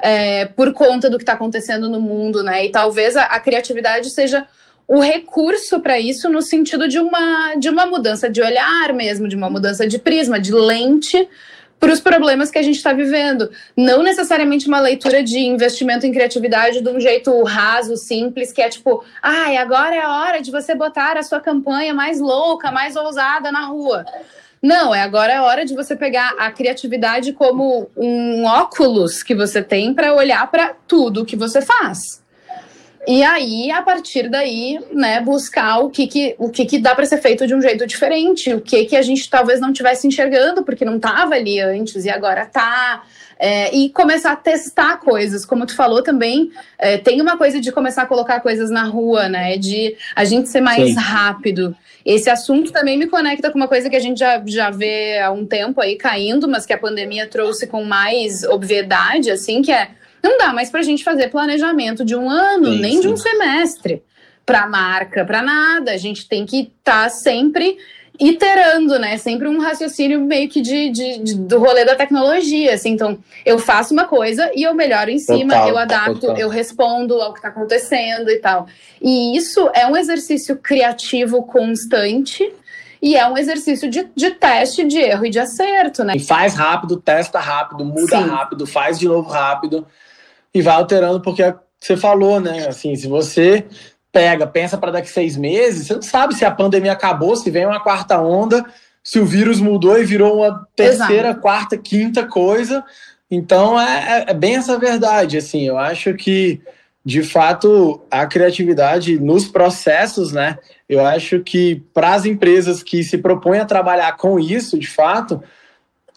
[0.00, 2.66] é, por conta do que está acontecendo no mundo, né?
[2.66, 4.46] E talvez a, a criatividade seja
[4.86, 9.36] o recurso para isso no sentido de uma, de uma mudança de olhar mesmo, de
[9.36, 11.28] uma mudança de prisma, de lente
[11.78, 13.50] para os problemas que a gente está vivendo.
[13.76, 18.68] Não necessariamente uma leitura de investimento em criatividade de um jeito raso, simples, que é
[18.68, 22.72] tipo, ai, ah, agora é a hora de você botar a sua campanha mais louca,
[22.72, 24.04] mais ousada na rua.
[24.62, 29.62] Não, é agora é hora de você pegar a criatividade como um óculos que você
[29.62, 32.22] tem para olhar para tudo que você faz.
[33.06, 37.06] E aí, a partir daí, né, buscar o que, que, o que, que dá para
[37.06, 40.62] ser feito de um jeito diferente, o que, que a gente talvez não estivesse enxergando,
[40.62, 43.02] porque não estava ali antes e agora está.
[43.38, 47.70] É, e começar a testar coisas, como tu falou também, é, tem uma coisa de
[47.72, 49.56] começar a colocar coisas na rua, né?
[49.56, 50.98] De a gente ser mais Sim.
[50.98, 51.74] rápido.
[52.08, 55.30] Esse assunto também me conecta com uma coisa que a gente já, já vê há
[55.30, 59.90] um tempo aí caindo, mas que a pandemia trouxe com mais obviedade, assim, que é
[60.22, 63.16] não dá mais para a gente fazer planejamento de um ano, sim, nem de um
[63.16, 64.02] semestre,
[64.46, 65.92] para marca, para nada.
[65.92, 67.76] A gente tem que estar tá sempre
[68.18, 69.16] iterando, né?
[69.16, 72.90] Sempre um raciocínio meio que de, de, de, do rolê da tecnologia, assim.
[72.90, 76.36] Então, eu faço uma coisa e eu melhoro em cima, total, eu adapto, total.
[76.36, 78.66] eu respondo ao que está acontecendo e tal.
[79.00, 82.52] E isso é um exercício criativo constante
[83.00, 86.14] e é um exercício de, de teste, de erro e de acerto, né?
[86.16, 88.28] E faz rápido, testa rápido, muda Sim.
[88.28, 89.86] rápido, faz de novo rápido
[90.52, 92.66] e vai alterando, porque você falou, né?
[92.66, 93.64] Assim, se você
[94.12, 97.66] pega, pensa para daqui seis meses, você não sabe se a pandemia acabou, se vem
[97.66, 98.64] uma quarta onda,
[99.02, 101.40] se o vírus mudou e virou uma terceira, Exato.
[101.40, 102.84] quarta, quinta coisa.
[103.30, 105.36] Então é, é, é bem essa verdade.
[105.36, 106.60] Assim, eu acho que
[107.04, 110.58] de fato a criatividade nos processos, né?
[110.88, 115.42] Eu acho que para as empresas que se propõem a trabalhar com isso, de fato,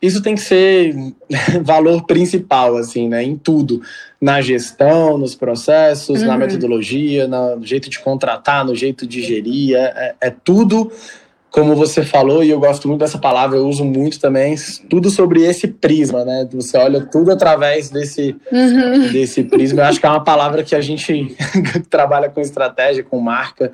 [0.02, 0.96] isso tem que ser
[1.62, 3.24] valor principal, assim, né?
[3.24, 3.82] Em tudo.
[4.20, 6.28] Na gestão, nos processos, uhum.
[6.28, 9.76] na metodologia, no jeito de contratar, no jeito de gerir.
[9.76, 10.92] É, é, tudo,
[11.50, 14.56] como você falou, e eu gosto muito dessa palavra, eu uso muito também,
[14.90, 16.48] tudo sobre esse prisma, né?
[16.52, 19.12] Você olha tudo através desse, uhum.
[19.12, 19.82] desse prisma.
[19.82, 21.36] Eu acho que é uma palavra que a gente
[21.74, 23.72] que trabalha com estratégia, com marca,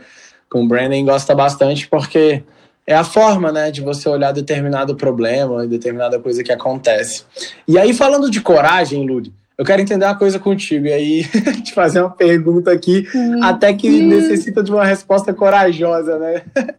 [0.50, 2.44] com branding, gosta bastante, porque
[2.88, 7.26] é a forma, né, de você olhar determinado problema, determinada coisa que acontece.
[7.68, 11.24] E aí, falando de coragem, Ludi, eu quero entender uma coisa contigo, e aí
[11.64, 13.44] te fazer uma pergunta aqui, hum.
[13.44, 16.44] até que necessita de uma resposta corajosa, né?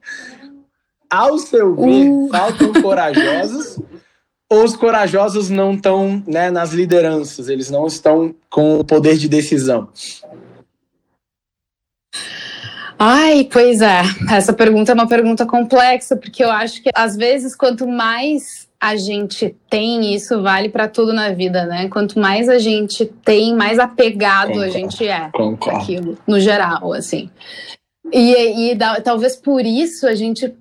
[1.10, 2.28] Ao seu ver, uh.
[2.30, 3.78] faltam corajosos
[4.50, 9.28] ou os corajosos não estão né, nas lideranças, eles não estão com o poder de
[9.28, 9.88] decisão?
[12.98, 14.02] Ai, pois é.
[14.30, 18.96] Essa pergunta é uma pergunta complexa, porque eu acho que às vezes quanto mais a
[18.96, 21.88] gente tem, isso vale para tudo na vida, né?
[21.88, 24.64] Quanto mais a gente tem, mais apegado Concordo.
[24.64, 25.78] a gente é Concordo.
[25.78, 27.30] aquilo, no geral, assim.
[28.12, 30.54] E, e da, talvez por isso a gente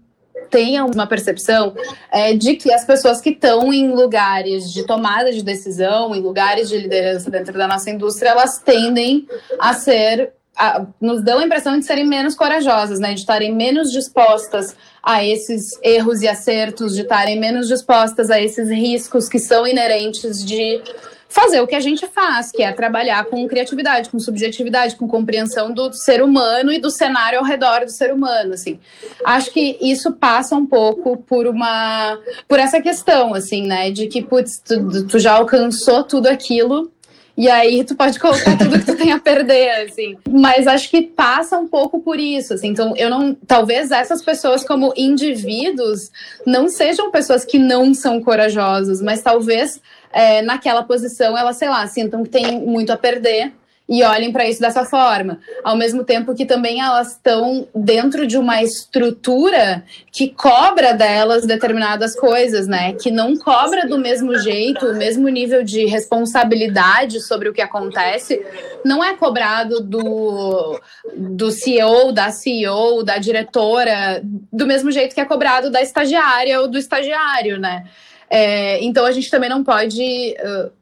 [0.50, 1.76] tenha uma percepção
[2.12, 6.70] é, de que as pessoas que estão em lugares de tomada de decisão, em lugares
[6.70, 9.28] de liderança dentro da nossa indústria, elas tendem
[9.60, 13.14] a ser a, nos dão a impressão de serem menos corajosas, né?
[13.14, 18.70] De estarem menos dispostas a esses erros e acertos, de estarem menos dispostas a esses
[18.70, 20.82] riscos que são inerentes de
[21.30, 25.72] fazer o que a gente faz, que é trabalhar com criatividade, com subjetividade, com compreensão
[25.72, 28.80] do ser humano e do cenário ao redor do ser humano, assim.
[29.26, 34.24] Acho que isso passa um pouco por uma por essa questão, assim, né, de que
[34.24, 36.92] putz, tu, tu já alcançou tudo aquilo
[37.38, 40.18] e aí tu pode colocar tudo que tu tem a perder, assim.
[40.28, 42.70] Mas acho que passa um pouco por isso, assim.
[42.70, 43.36] Então, eu não.
[43.36, 46.12] Talvez essas pessoas, como indivíduos,
[46.46, 49.80] não sejam pessoas que não são corajosas, mas talvez
[50.12, 53.54] é, naquela posição elas, sei lá, sintam que tem muito a perder
[53.90, 55.40] e olhem para isso dessa forma.
[55.64, 62.14] Ao mesmo tempo que também elas estão dentro de uma estrutura que cobra delas determinadas
[62.16, 62.94] coisas, né?
[62.94, 68.46] Que não cobra do mesmo jeito, o mesmo nível de responsabilidade sobre o que acontece,
[68.84, 70.80] não é cobrado do,
[71.16, 76.68] do CEO, da CEO, da diretora, do mesmo jeito que é cobrado da estagiária ou
[76.68, 77.86] do estagiário, né?
[78.30, 80.36] É, então a gente também não pode.
[80.40, 80.77] Uh,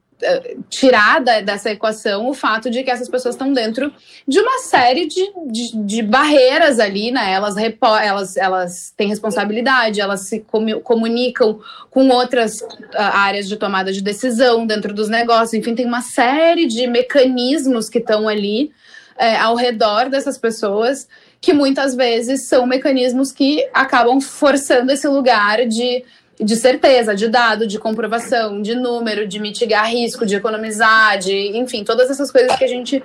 [0.70, 3.92] tirar dessa equação o fato de que essas pessoas estão dentro
[4.26, 7.32] de uma série de, de, de barreiras ali, né?
[7.32, 10.44] Elas, elas, elas têm responsabilidade, elas se
[10.82, 11.60] comunicam
[11.90, 16.66] com outras uh, áreas de tomada de decisão dentro dos negócios, enfim, tem uma série
[16.66, 18.72] de mecanismos que estão ali
[19.18, 21.08] é, ao redor dessas pessoas
[21.40, 26.04] que muitas vezes são mecanismos que acabam forçando esse lugar de
[26.38, 31.82] de certeza, de dado, de comprovação, de número, de mitigar risco, de economizar, de, enfim,
[31.82, 33.02] todas essas coisas que a gente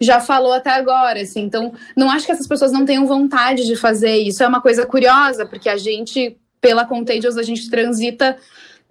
[0.00, 1.42] já falou até agora, assim.
[1.42, 4.42] Então, não acho que essas pessoas não tenham vontade de fazer isso.
[4.42, 8.36] É uma coisa curiosa, porque a gente, pela Contagious, a gente transita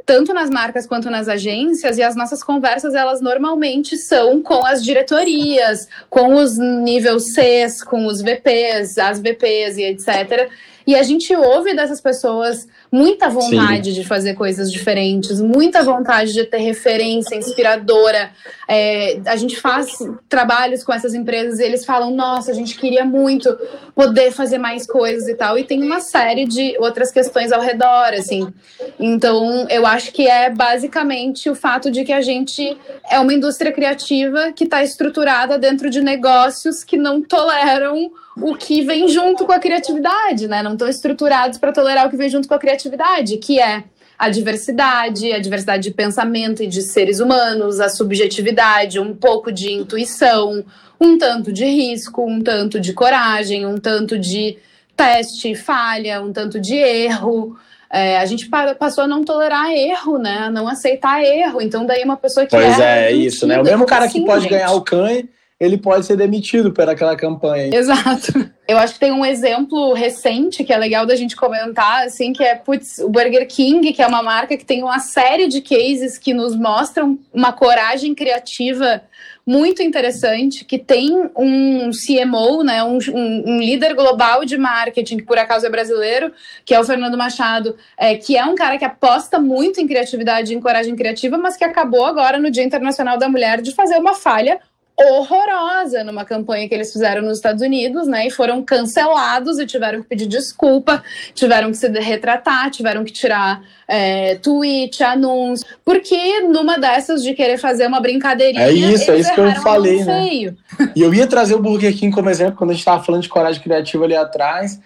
[0.05, 4.83] tanto nas marcas quanto nas agências, e as nossas conversas, elas normalmente são com as
[4.83, 10.49] diretorias, com os níveis Cs, com os VPs, as VPs e etc.
[10.85, 14.01] E a gente ouve dessas pessoas muita vontade Sim.
[14.01, 18.31] de fazer coisas diferentes, muita vontade de ter referência inspiradora.
[18.67, 23.05] É, a gente faz trabalhos com essas empresas e eles falam: nossa, a gente queria
[23.05, 23.57] muito
[23.95, 25.57] poder fazer mais coisas e tal.
[25.57, 28.51] E tem uma série de outras questões ao redor, assim.
[28.99, 32.77] Então, eu acho que é basicamente o fato de que a gente
[33.09, 38.81] é uma indústria criativa que está estruturada dentro de negócios que não toleram o que
[38.81, 40.63] vem junto com a criatividade, né?
[40.63, 43.83] Não estão estruturados para tolerar o que vem junto com a criatividade, que é
[44.17, 49.71] a diversidade, a diversidade de pensamento e de seres humanos, a subjetividade, um pouco de
[49.71, 50.63] intuição,
[50.99, 54.57] um tanto de risco, um tanto de coragem, um tanto de
[54.95, 57.57] teste, falha, um tanto de erro.
[57.91, 60.39] É, a gente passou a não tolerar erro, né?
[60.39, 61.61] A não aceitar erro.
[61.61, 62.55] Então, daí uma pessoa que.
[62.55, 63.59] Pois é, é isso, né?
[63.59, 64.51] O mesmo cara assim, que pode gente?
[64.51, 65.23] ganhar o CAN
[65.59, 67.75] ele pode ser demitido por aquela campanha.
[67.75, 68.51] Exato.
[68.67, 72.43] Eu acho que tem um exemplo recente que é legal da gente comentar, assim, que
[72.43, 76.17] é putz, o Burger King, que é uma marca que tem uma série de cases
[76.17, 79.01] que nos mostram uma coragem criativa
[79.45, 85.37] muito interessante, que tem um CMO, né, um, um, líder global de marketing, que por
[85.37, 86.31] acaso é brasileiro,
[86.63, 90.53] que é o Fernando Machado, é, que é um cara que aposta muito em criatividade
[90.53, 93.97] e em coragem criativa, mas que acabou agora no Dia Internacional da Mulher de fazer
[93.97, 94.59] uma falha
[94.99, 98.27] horrorosa numa campanha que eles fizeram nos Estados Unidos, né?
[98.27, 103.61] E foram cancelados e tiveram que pedir desculpa, tiveram que se retratar, tiveram que tirar
[103.87, 108.65] é, tweet, anúncio, porque numa dessas de querer fazer uma brincadeirinha.
[108.65, 110.27] É isso, é isso que eu falei, né?
[110.27, 110.57] Feio.
[110.95, 113.29] E eu ia trazer o Burger King como exemplo quando a gente estava falando de
[113.29, 114.79] coragem criativa ali atrás.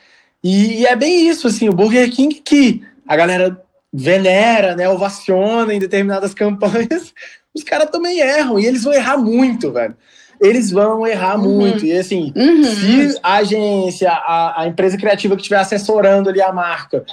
[0.44, 5.74] E, e é bem isso, assim, o Burger King que a galera venera, né, ovaciona
[5.74, 7.14] em determinadas campanhas,
[7.58, 9.96] os caras também erram, e eles vão errar muito, velho.
[10.40, 11.60] eles vão errar uhum.
[11.60, 11.86] muito.
[11.86, 12.64] E assim, uhum.
[12.64, 17.04] se a agência, a, a empresa criativa que estiver assessorando ali a marca,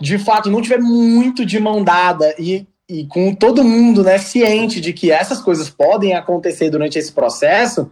[0.00, 4.80] de fato não tiver muito de mão dada e, e com todo mundo né, ciente
[4.80, 7.90] de que essas coisas podem acontecer durante esse processo,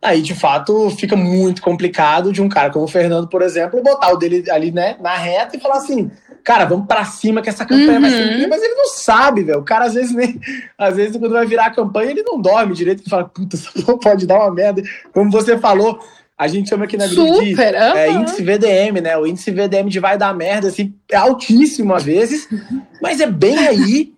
[0.00, 4.12] aí de fato fica muito complicado de um cara como o Fernando, por exemplo, botar
[4.12, 6.10] o dele ali né, na reta e falar assim:
[6.46, 8.00] cara, vamos para cima que essa campanha uhum.
[8.00, 8.42] vai ser.
[8.42, 8.48] Uhum.
[8.48, 9.58] Mas ele não sabe, velho.
[9.58, 10.40] O cara às vezes nem.
[10.78, 13.72] Às vezes, quando vai virar a campanha, ele não dorme direito e fala: puta, isso
[13.98, 14.80] pode dar uma merda.
[15.12, 15.98] Como você falou,
[16.38, 19.18] a gente chama aqui na Grid de é, índice VDM, né?
[19.18, 22.48] O índice VDM de vai dar merda, assim, é altíssimo às vezes,
[23.02, 24.12] mas é bem aí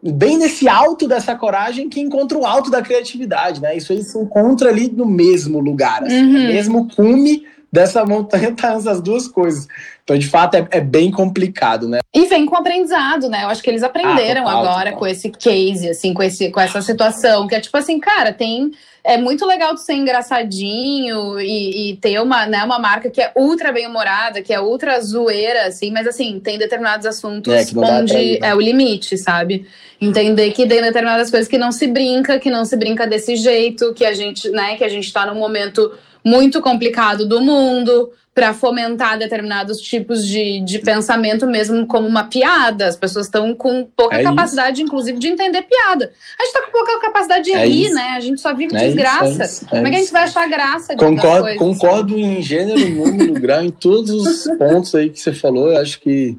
[0.00, 3.76] bem nesse alto dessa coragem que encontra o alto da criatividade, né?
[3.76, 6.46] Isso aí se encontra ali no mesmo lugar, assim, uhum.
[6.46, 9.66] mesmo cume dessa montanha tá essas duas coisas.
[10.02, 12.00] Então, de fato, é, é, bem complicado, né?
[12.14, 13.44] E vem com aprendizado, né?
[13.44, 14.98] Eu acho que eles aprenderam ah, total, agora total.
[14.98, 18.72] com esse case, assim, com, esse, com essa situação, que é tipo assim, cara, tem
[19.04, 23.32] é muito legal de ser engraçadinho e, e, ter uma, né, uma marca que é
[23.34, 28.54] ultra bem-humorada, que é ultra zoeira, assim, mas assim, tem determinados assuntos é, onde é
[28.54, 29.66] o limite, sabe?
[29.98, 33.94] Entender que tem determinadas coisas que não se brinca, que não se brinca desse jeito,
[33.94, 35.90] que a gente, né, que a gente tá num momento
[36.28, 42.86] muito complicado do mundo, para fomentar determinados tipos de, de pensamento, mesmo como uma piada.
[42.86, 44.82] As pessoas estão com pouca é capacidade, isso.
[44.86, 46.12] inclusive, de entender piada.
[46.38, 47.94] A gente está com pouca capacidade de é rir, isso.
[47.94, 48.14] né?
[48.16, 49.44] A gente só vive é desgraça.
[49.44, 52.40] Isso, é Como é que a gente vai achar graça de Concordo, coisas, concordo em
[52.40, 55.72] gênero, número, grau, em todos os pontos aí que você falou.
[55.72, 56.38] Eu acho que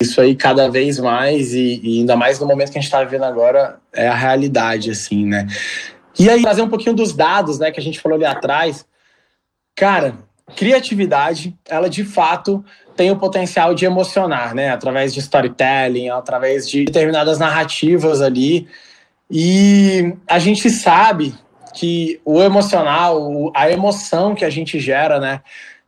[0.00, 3.04] isso aí cada vez mais, e, e ainda mais no momento que a gente está
[3.04, 5.46] vivendo agora, é a realidade, assim, né?
[6.18, 8.86] E aí, trazer um pouquinho dos dados, né, que a gente falou ali atrás.
[9.78, 10.16] Cara,
[10.56, 12.64] criatividade, ela de fato
[12.96, 14.70] tem o potencial de emocionar, né?
[14.70, 18.66] Através de storytelling, através de determinadas narrativas ali.
[19.30, 21.32] E a gente sabe
[21.74, 25.42] que o emocional, a emoção que a gente gera, né,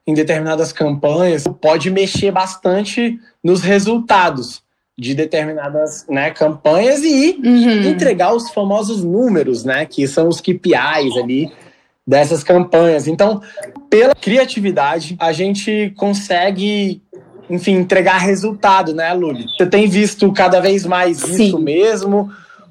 [0.07, 4.63] em determinadas campanhas, pode mexer bastante nos resultados
[4.97, 7.91] de determinadas né, campanhas e uhum.
[7.91, 11.51] entregar os famosos números, né, que são os KPIs ali
[12.07, 13.07] dessas campanhas.
[13.07, 13.41] Então,
[13.89, 17.03] pela criatividade, a gente consegue,
[17.49, 19.47] enfim, entregar resultado, né, Luli?
[19.57, 21.49] Você tem visto cada vez mais Sim.
[21.49, 22.31] isso mesmo?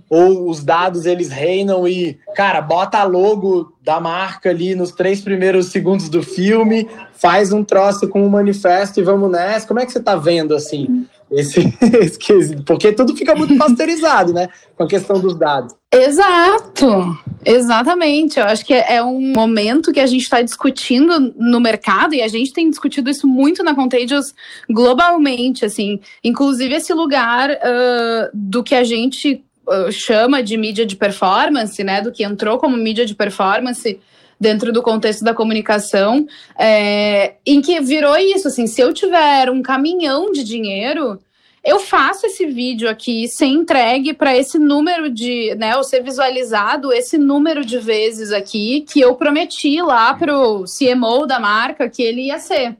[0.09, 5.67] Ou os dados eles reinam e, cara, bota logo da marca ali nos três primeiros
[5.67, 9.67] segundos do filme, faz um troço com um manifesto e vamos nessa.
[9.67, 11.05] Como é que você tá vendo assim?
[11.31, 11.59] Esse,
[12.01, 14.49] esse porque tudo fica muito pasteurizado, né?
[14.75, 15.75] Com a questão dos dados.
[15.91, 18.39] Exato, exatamente.
[18.39, 22.27] Eu acho que é um momento que a gente está discutindo no mercado e a
[22.27, 24.33] gente tem discutido isso muito na Contagious
[24.69, 25.99] globalmente, assim.
[26.23, 29.43] Inclusive esse lugar uh, do que a gente
[29.91, 32.01] chama de mídia de performance, né?
[32.01, 33.99] Do que entrou como mídia de performance
[34.39, 36.25] dentro do contexto da comunicação,
[36.57, 41.19] é, em que virou isso, assim, se eu tiver um caminhão de dinheiro,
[41.63, 46.93] eu faço esse vídeo aqui ser entregue para esse número de, né, ou ser visualizado
[46.93, 52.27] esse número de vezes aqui que eu prometi lá pro CMO da marca que ele
[52.27, 52.77] ia ser.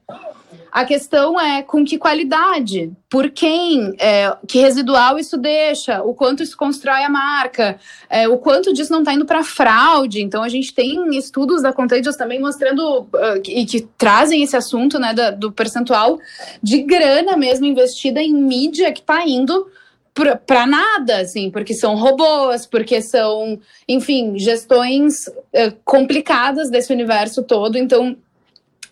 [0.72, 6.44] A questão é com que qualidade, por quem, é, que residual isso deixa, o quanto
[6.44, 10.22] isso constrói a marca, é, o quanto disso não está indo para fraude.
[10.22, 15.00] Então, a gente tem estudos da Contagious também mostrando uh, e que trazem esse assunto
[15.00, 16.20] né, da, do percentual
[16.62, 19.68] de grana mesmo investida em mídia que está indo
[20.46, 27.78] para nada, assim, porque são robôs, porque são, enfim, gestões uh, complicadas desse universo todo.
[27.78, 28.18] Então,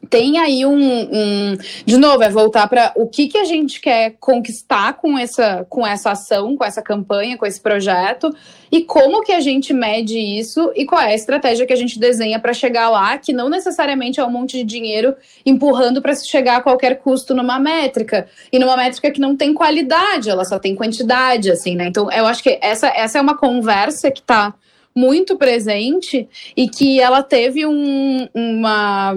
[0.09, 4.15] tem aí um, um, de novo é voltar para o que, que a gente quer
[4.19, 8.33] conquistar com essa com essa ação com essa campanha com esse projeto
[8.71, 11.99] e como que a gente mede isso e qual é a estratégia que a gente
[11.99, 16.27] desenha para chegar lá que não necessariamente é um monte de dinheiro empurrando para se
[16.27, 18.27] chegar a qualquer custo numa métrica.
[18.51, 21.87] E numa métrica que não tem qualidade ela só tem quantidade assim né?
[21.87, 24.53] Então eu acho que essa essa é uma conversa que está
[24.97, 29.13] muito presente e que ela teve um, uma,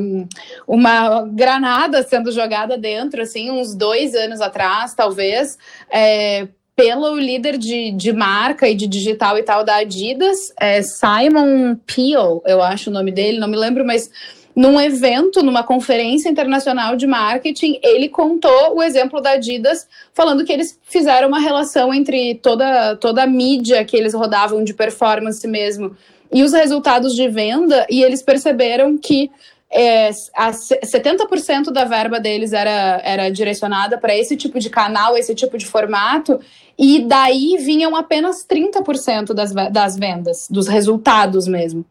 [0.69, 5.57] uma granada sendo jogada dentro, assim, uns dois anos atrás, talvez,
[5.91, 11.77] é, pelo líder de, de marca e de digital e tal da Adidas, é Simon
[11.87, 14.11] Peel, eu acho o nome dele, não me lembro, mas
[14.55, 20.53] num evento, numa conferência internacional de marketing, ele contou o exemplo da Adidas, falando que
[20.53, 25.97] eles fizeram uma relação entre toda, toda a mídia que eles rodavam de performance mesmo
[26.33, 29.31] e os resultados de venda, e eles perceberam que
[29.73, 35.57] é, 70% da verba deles era, era direcionada para esse tipo de canal, esse tipo
[35.57, 36.41] de formato,
[36.77, 41.85] e daí vinham apenas 30% das, das vendas, dos resultados mesmo.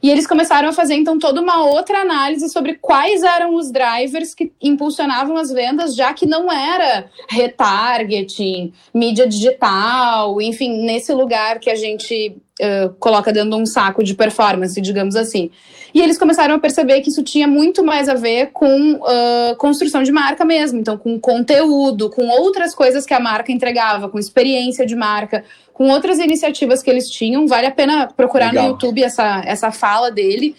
[0.00, 4.34] E eles começaram a fazer então toda uma outra análise sobre quais eram os drivers
[4.34, 11.70] que impulsionavam as vendas, já que não era retargeting, mídia digital, enfim, nesse lugar que
[11.70, 15.50] a gente uh, coloca dentro de um saco de performance, digamos assim.
[15.92, 20.02] E eles começaram a perceber que isso tinha muito mais a ver com uh, construção
[20.02, 24.84] de marca mesmo, então com conteúdo, com outras coisas que a marca entregava, com experiência
[24.84, 27.46] de marca, com outras iniciativas que eles tinham.
[27.46, 28.64] Vale a pena procurar Legal.
[28.64, 30.56] no YouTube essa, essa fala dele.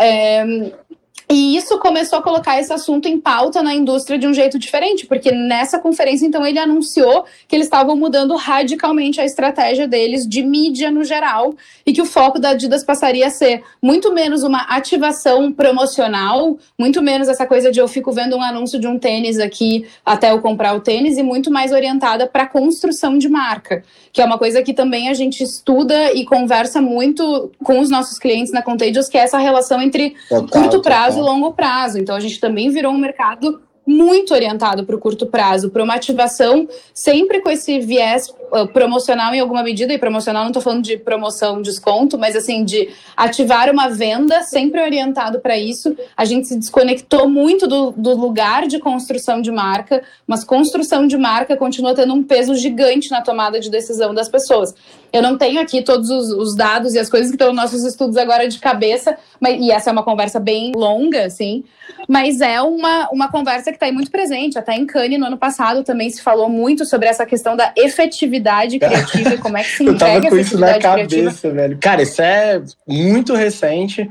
[0.00, 0.44] É,
[1.30, 5.06] e isso começou a colocar esse assunto em pauta na indústria de um jeito diferente,
[5.06, 10.42] porque nessa conferência, então, ele anunciou que eles estavam mudando radicalmente a estratégia deles de
[10.42, 11.54] mídia no geral
[11.84, 17.02] e que o foco da Adidas passaria a ser muito menos uma ativação promocional, muito
[17.02, 20.40] menos essa coisa de eu fico vendo um anúncio de um tênis aqui até eu
[20.40, 24.62] comprar o tênis e muito mais orientada para construção de marca, que é uma coisa
[24.62, 29.18] que também a gente estuda e conversa muito com os nossos clientes na Contagious, que
[29.18, 31.98] é essa relação entre total, curto prazo longo prazo.
[31.98, 35.94] Então a gente também virou um mercado muito orientado para o curto prazo, para uma
[35.94, 40.82] ativação sempre com esse viés uh, promocional em alguma medida, e promocional não estou falando
[40.82, 45.96] de promoção, desconto, mas assim, de ativar uma venda sempre orientado para isso.
[46.14, 51.16] A gente se desconectou muito do, do, lugar de construção de marca, mas construção de
[51.16, 54.74] marca continua tendo um peso gigante na tomada de decisão das pessoas.
[55.10, 57.84] Eu não tenho aqui todos os, os dados e as coisas que estão nos nossos
[57.84, 61.64] estudos agora de cabeça, mas, e essa é uma conversa bem longa, assim,
[62.06, 64.58] mas é uma, uma conversa que está aí muito presente.
[64.58, 68.78] Até em Cannes, no ano passado, também se falou muito sobre essa questão da efetividade
[68.80, 71.50] criativa e como é que se entrega Eu tava com isso na cabeça, criativa.
[71.54, 71.78] velho.
[71.80, 74.10] Cara, isso é muito recente,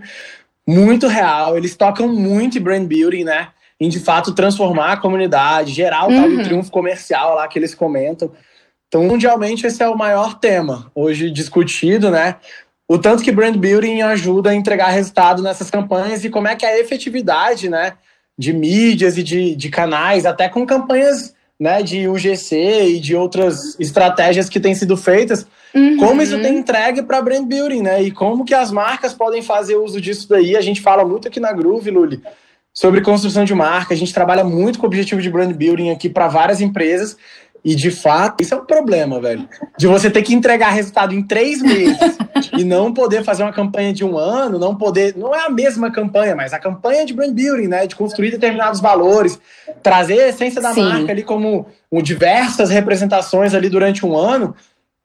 [0.67, 1.57] muito real.
[1.57, 3.49] Eles tocam muito em brand building, né?
[3.79, 6.21] Em de fato transformar a comunidade, gerar o uhum.
[6.21, 8.31] tal do triunfo comercial lá que eles comentam.
[8.87, 12.37] Então, mundialmente, esse é o maior tema hoje discutido, né?
[12.87, 16.65] O tanto que brand building ajuda a entregar resultado nessas campanhas e como é que
[16.65, 17.93] é a efetividade, né?
[18.37, 22.55] De mídias e de, de canais, até com campanhas né, de UGC
[22.87, 25.97] e de outras estratégias que têm sido feitas, uhum.
[25.97, 28.03] como isso tem entregue para brand building, né?
[28.03, 30.55] E como que as marcas podem fazer uso disso daí.
[30.55, 32.21] A gente fala muito aqui na Groove, Luli,
[32.71, 33.93] sobre construção de marca.
[33.93, 37.17] A gente trabalha muito com o objetivo de brand building aqui para várias empresas.
[37.67, 39.45] E de fato, isso é um problema, velho.
[39.77, 41.97] De você ter que entregar resultado em três meses
[42.57, 45.17] e não poder fazer uma campanha de um ano, não poder.
[45.17, 47.85] Não é a mesma campanha, mas a campanha de brand building, né?
[47.85, 49.37] De construir determinados valores,
[49.83, 50.83] trazer a essência da Sim.
[50.83, 54.55] marca ali como um, diversas representações ali durante um ano.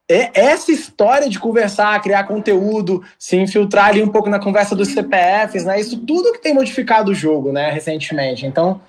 [0.08, 4.90] É essa história de conversar, criar conteúdo, se infiltrar ali um pouco na conversa dos
[4.90, 5.80] CPFs, né?
[5.80, 8.46] Isso tudo que tem modificado o jogo, né, recentemente.
[8.46, 8.80] Então,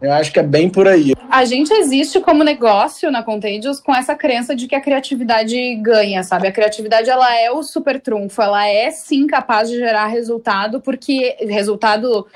[0.00, 1.12] eu acho que é bem por aí.
[1.30, 6.22] A gente existe como negócio na Contagious com essa crença de que a criatividade ganha,
[6.22, 6.46] sabe?
[6.46, 11.36] A criatividade ela é o super trunfo, ela é sim capaz de gerar resultado, porque
[11.40, 12.26] resultado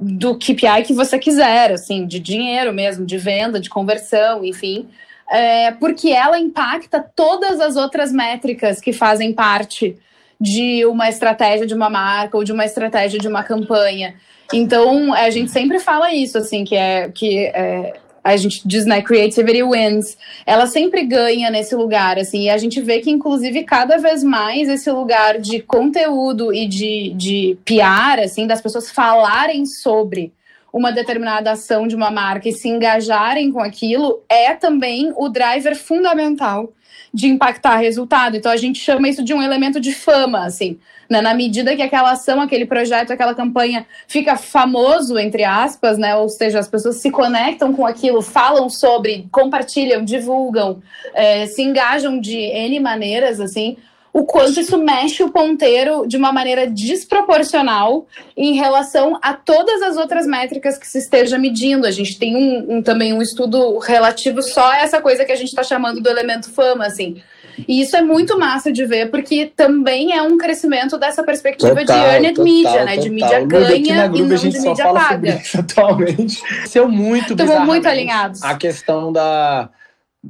[0.00, 4.88] do KPI que você quiser, assim, de dinheiro mesmo, de venda, de conversão, enfim.
[5.30, 9.96] É, porque ela impacta todas as outras métricas que fazem parte
[10.40, 14.14] de uma estratégia de uma marca ou de uma estratégia de uma campanha.
[14.52, 19.00] Então, a gente sempre fala isso, assim, que é que é, a gente diz, né,
[19.00, 20.16] creativity wins.
[20.44, 24.68] Ela sempre ganha nesse lugar, assim, e a gente vê que, inclusive, cada vez mais
[24.68, 30.32] esse lugar de conteúdo e de, de PR, assim, das pessoas falarem sobre
[30.72, 35.76] uma determinada ação de uma marca e se engajarem com aquilo, é também o driver
[35.76, 36.72] fundamental
[37.12, 38.36] de impactar resultado.
[38.36, 40.78] Então a gente chama isso de um elemento de fama, assim,
[41.10, 41.20] né?
[41.20, 46.14] Na medida que aquela ação, aquele projeto, aquela campanha fica famoso, entre aspas, né?
[46.14, 50.80] Ou seja, as pessoas se conectam com aquilo, falam sobre, compartilham, divulgam,
[51.12, 53.76] é, se engajam de N maneiras, assim,
[54.12, 58.06] o quanto isso mexe o ponteiro de uma maneira desproporcional
[58.36, 61.86] em relação a todas as outras métricas que se esteja medindo.
[61.86, 65.36] A gente tem um, um também um estudo relativo só a essa coisa que a
[65.36, 67.22] gente está chamando do elemento fama, assim.
[67.68, 71.98] E isso é muito massa de ver, porque também é um crescimento dessa perspectiva total,
[71.98, 72.96] de earned total, media, né?
[72.96, 75.42] De mídia ganha e não de mídia paga.
[75.58, 76.42] atualmente.
[76.66, 78.42] Seu muito Estamos muito alinhados.
[78.42, 79.70] A questão da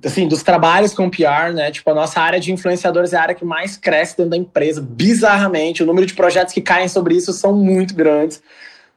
[0.05, 1.71] assim, dos trabalhos com PR, né?
[1.71, 4.81] Tipo, a nossa área de influenciadores é a área que mais cresce dentro da empresa,
[4.81, 5.83] bizarramente.
[5.83, 8.41] O número de projetos que caem sobre isso são muito grandes.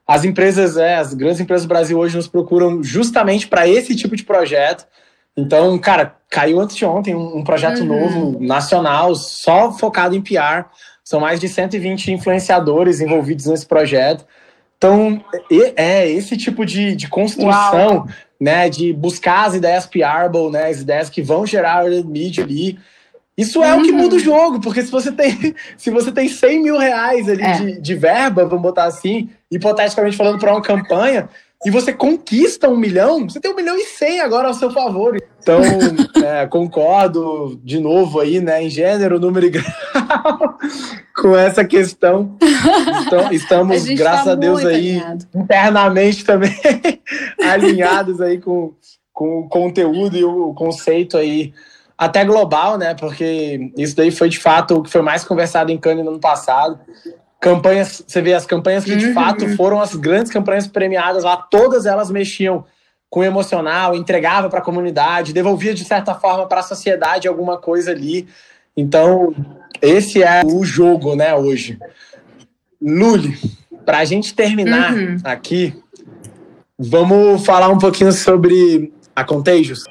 [0.06, 4.16] As empresas, é, as grandes empresas do Brasil hoje nos procuram justamente para esse tipo
[4.16, 4.86] de projeto.
[5.36, 7.86] Então, cara, caiu antes de ontem um, um projeto uhum.
[7.86, 10.66] novo, nacional, só focado em PR.
[11.04, 14.26] São mais de 120 influenciadores envolvidos nesse projeto.
[14.78, 15.24] Então,
[15.76, 18.08] é esse tipo de, de construção, Uau.
[18.40, 22.78] né, de buscar as ideias PR, né, as ideias que vão gerar mídia ali.
[23.38, 23.80] Isso é uhum.
[23.80, 23.98] o que uhum.
[23.98, 27.54] muda o jogo, porque se você tem, se você tem 100 mil reais ali é.
[27.54, 31.30] de, de verba, vamos botar assim, hipoteticamente falando, para uma campanha,
[31.66, 35.18] e você conquista um milhão, você tem um milhão e cem agora ao seu favor.
[35.40, 35.62] Então,
[36.24, 40.58] é, concordo de novo aí, né, em gênero, número e grau,
[41.16, 42.36] com essa questão.
[43.06, 45.26] Então, estamos, a graças tá a Deus, aí, alinhado.
[45.34, 46.54] internamente também
[47.42, 48.74] alinhados aí com,
[49.14, 51.54] com o conteúdo e o conceito aí
[51.98, 52.94] até global, né?
[52.94, 56.20] Porque isso daí foi de fato o que foi mais conversado em Cannes no ano
[56.20, 56.80] passado
[57.44, 59.14] campanhas, você vê as campanhas que de uhum.
[59.14, 62.64] fato foram as grandes campanhas premiadas lá, todas elas mexiam
[63.10, 67.58] com o emocional, entregava para a comunidade, devolvia de certa forma para a sociedade alguma
[67.58, 68.30] coisa ali.
[68.78, 69.36] Então,
[69.82, 71.78] esse é o jogo, né, hoje.
[72.82, 73.38] Luli,
[73.86, 75.18] para a gente terminar uhum.
[75.26, 75.76] aqui,
[76.80, 79.84] vamos falar um pouquinho sobre a Contagious.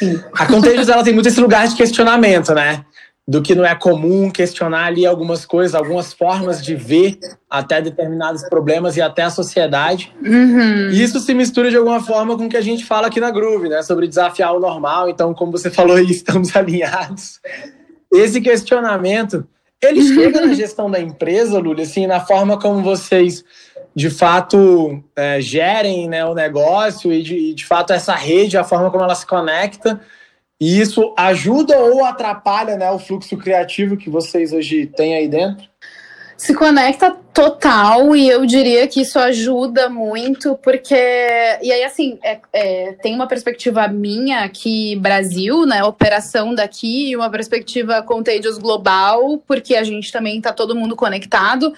[0.00, 0.20] Sim.
[0.34, 2.84] A Contagious ela tem muito esse lugar de questionamento, né?
[3.28, 7.18] Do que não é comum, questionar ali algumas coisas, algumas formas de ver
[7.50, 10.14] até determinados problemas e até a sociedade.
[10.24, 10.90] Uhum.
[10.90, 13.32] E isso se mistura de alguma forma com o que a gente fala aqui na
[13.32, 13.82] Groove, né?
[13.82, 15.08] Sobre desafiar o normal.
[15.08, 17.40] Então, como você falou estamos alinhados.
[18.12, 19.44] Esse questionamento,
[19.82, 20.14] ele uhum.
[20.14, 23.44] chega na gestão da empresa, Lula, assim, na forma como vocês
[23.92, 28.90] de fato é, gerem né, o negócio e de, de fato essa rede, a forma
[28.90, 30.00] como ela se conecta
[30.60, 35.68] e isso ajuda ou atrapalha né, o fluxo criativo que vocês hoje têm aí dentro?
[36.36, 40.94] Se conecta total e eu diria que isso ajuda muito, porque.
[40.94, 45.82] E aí, assim, é, é, tem uma perspectiva minha aqui, Brasil, né?
[45.82, 51.72] Operação daqui, e uma perspectiva Contagious global, porque a gente também está todo mundo conectado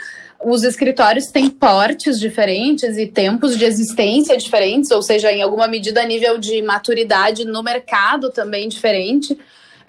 [0.44, 6.04] os escritórios têm portes diferentes e tempos de existência diferentes, ou seja, em alguma medida,
[6.04, 9.36] nível de maturidade no mercado também diferente.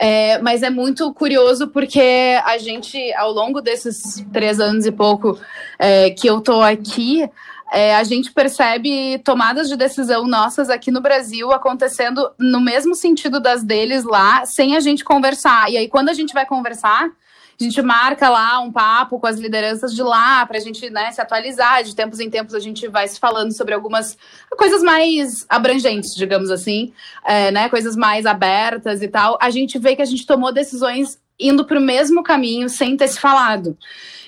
[0.02, 5.38] É, mas é muito curioso porque a gente, ao longo desses três anos e pouco
[5.78, 7.30] é, que eu tô aqui,
[7.72, 13.39] é, a gente percebe tomadas de decisão nossas aqui no Brasil acontecendo no mesmo sentido
[13.39, 15.70] das deles lá, sem a gente conversar.
[15.70, 17.10] E aí, quando a gente vai conversar,
[17.60, 21.12] a gente marca lá um papo com as lideranças de lá para a gente né,
[21.12, 21.84] se atualizar.
[21.84, 24.18] De tempos em tempos a gente vai se falando sobre algumas
[24.57, 26.93] coisas mais abrangentes, digamos assim,
[27.26, 29.38] é, né, coisas mais abertas e tal.
[29.41, 33.10] A gente vê que a gente tomou decisões indo para o mesmo caminho sem ter
[33.10, 33.78] se falado.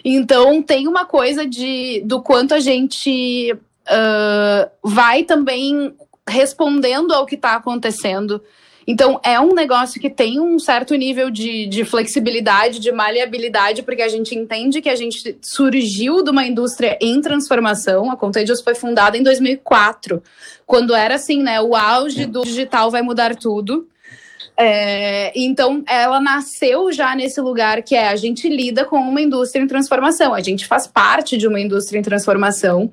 [0.04, 5.96] Então tem uma coisa de do quanto a gente uh, vai também
[6.28, 8.42] respondendo ao que está acontecendo
[8.88, 14.02] então, é um negócio que tem um certo nível de, de flexibilidade, de maleabilidade, porque
[14.02, 18.12] a gente entende que a gente surgiu de uma indústria em transformação.
[18.12, 20.22] A Contagious foi fundada em 2004,
[20.66, 21.62] quando era assim, né?
[21.62, 23.88] O auge do digital vai mudar tudo.
[24.58, 29.64] É, então, ela nasceu já nesse lugar que é a gente lida com uma indústria
[29.64, 32.92] em transformação, a gente faz parte de uma indústria em transformação,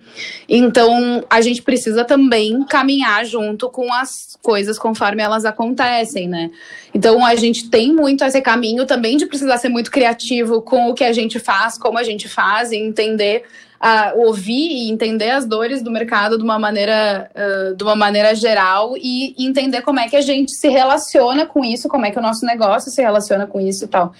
[0.48, 6.50] então a gente precisa também caminhar junto com as coisas conforme elas acontecem, né?
[6.94, 10.94] Então, a gente tem muito esse caminho também de precisar ser muito criativo com o
[10.94, 13.44] que a gente faz, como a gente faz, e entender
[13.80, 18.34] a ouvir e entender as dores do mercado de uma maneira, uh, de uma maneira
[18.34, 22.18] geral e entender como é que a gente se relaciona com isso, como é que
[22.18, 24.12] o nosso negócio se relaciona com isso e tal.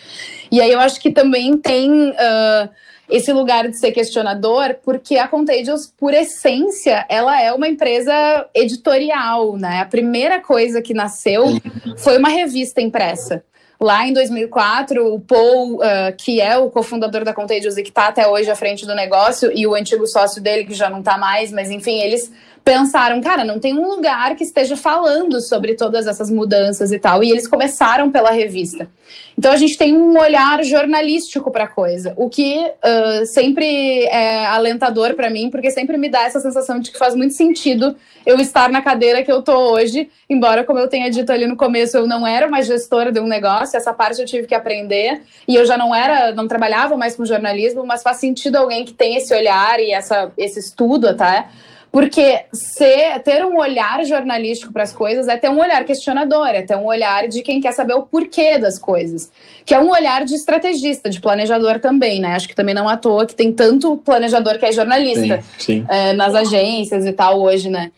[0.51, 2.69] E aí eu acho que também tem uh,
[3.09, 8.13] esse lugar de ser questionador, porque a Contagious, por essência, ela é uma empresa
[8.55, 9.81] editorial, né?
[9.81, 11.47] A primeira coisa que nasceu
[11.97, 13.43] foi uma revista impressa.
[13.81, 15.81] Lá em 2004, o Paul, uh,
[16.17, 19.53] que é o cofundador da Contagious e que está até hoje à frente do negócio,
[19.55, 22.33] e o antigo sócio dele, que já não está mais, mas enfim, eles
[22.69, 27.25] pensaram, cara, não tem um lugar que esteja falando sobre todas essas mudanças e tal.
[27.25, 28.87] E eles começaram pela revista.
[29.39, 34.45] Então a gente tem um olhar jornalístico para a coisa, o que uh, sempre é
[34.45, 37.97] alentador para mim, porque sempre me dá essa sensação de que faz muito sentido
[38.27, 41.57] eu estar na cadeira que eu tô hoje, embora como eu tenha dito ali no
[41.57, 45.23] começo, eu não era uma gestora de um negócio, essa parte eu tive que aprender
[45.47, 48.93] e eu já não era, não trabalhava mais com jornalismo, mas faz sentido alguém que
[48.93, 51.47] tem esse olhar e essa, esse estudo até
[51.91, 56.63] porque ser, ter um olhar jornalístico para as coisas é ter um olhar questionador, é
[56.63, 59.31] ter um olhar de quem quer saber o porquê das coisas.
[59.65, 62.35] Que é um olhar de estrategista, de planejador também, né?
[62.35, 65.87] Acho que também não à toa que tem tanto planejador que é jornalista sim, sim.
[65.89, 67.91] É, nas agências e tal hoje, né?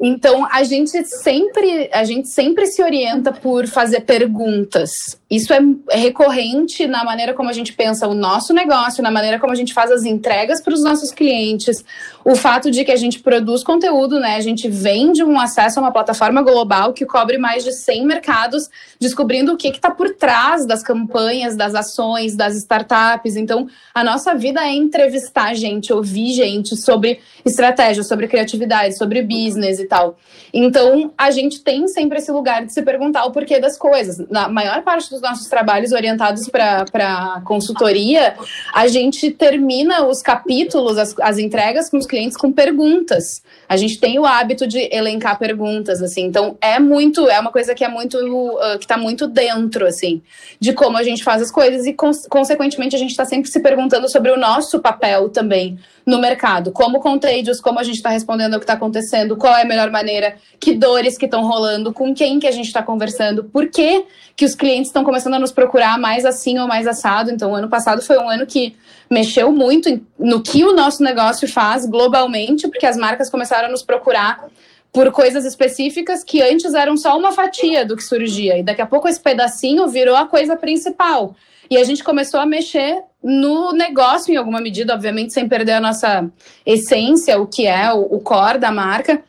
[0.00, 5.60] Então a gente sempre a gente sempre se orienta por fazer perguntas isso é
[5.90, 9.74] recorrente na maneira como a gente pensa o nosso negócio, na maneira como a gente
[9.74, 11.84] faz as entregas para os nossos clientes,
[12.24, 14.36] o fato de que a gente produz conteúdo, né?
[14.36, 18.70] A gente vende um acesso a uma plataforma global que cobre mais de 100 mercados,
[18.98, 23.36] descobrindo o que está por trás das campanhas, das ações, das startups.
[23.36, 29.78] Então, a nossa vida é entrevistar gente, ouvir gente sobre estratégia, sobre criatividade, sobre business
[29.78, 30.16] e tal.
[30.52, 34.18] Então, a gente tem sempre esse lugar de se perguntar o porquê das coisas.
[34.30, 38.34] Na maior parte dos dos nossos trabalhos orientados para consultoria,
[38.72, 43.42] a gente termina os capítulos, as, as entregas com os clientes com perguntas.
[43.68, 46.24] A gente tem o hábito de elencar perguntas, assim.
[46.24, 50.22] Então, é muito, é uma coisa que é muito, uh, que está muito dentro, assim,
[50.58, 53.60] de como a gente faz as coisas e, cons consequentemente, a gente está sempre se
[53.60, 55.78] perguntando sobre o nosso papel também
[56.08, 56.72] no mercado.
[56.72, 59.90] Como contagious, como a gente está respondendo ao que está acontecendo, qual é a melhor
[59.90, 64.06] maneira, que dores que estão rolando, com quem que a gente está conversando, por que,
[64.34, 67.30] que os clientes estão começando a nos procurar mais assim ou mais assado.
[67.30, 68.74] Então, o ano passado foi um ano que
[69.10, 73.82] mexeu muito no que o nosso negócio faz globalmente, porque as marcas começaram a nos
[73.82, 74.46] procurar
[74.90, 78.56] por coisas específicas que antes eram só uma fatia do que surgia.
[78.56, 81.36] E daqui a pouco esse pedacinho virou a coisa principal.
[81.70, 85.80] E a gente começou a mexer no negócio, em alguma medida, obviamente, sem perder a
[85.80, 86.30] nossa
[86.64, 89.22] essência, o que é o, o core da marca,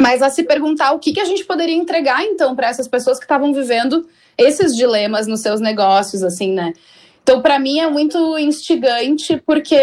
[0.00, 3.18] mas a se perguntar o que, que a gente poderia entregar, então, para essas pessoas
[3.18, 4.08] que estavam vivendo
[4.38, 6.72] esses dilemas nos seus negócios, assim, né?
[7.30, 9.78] Então, para mim, é muito instigante, porque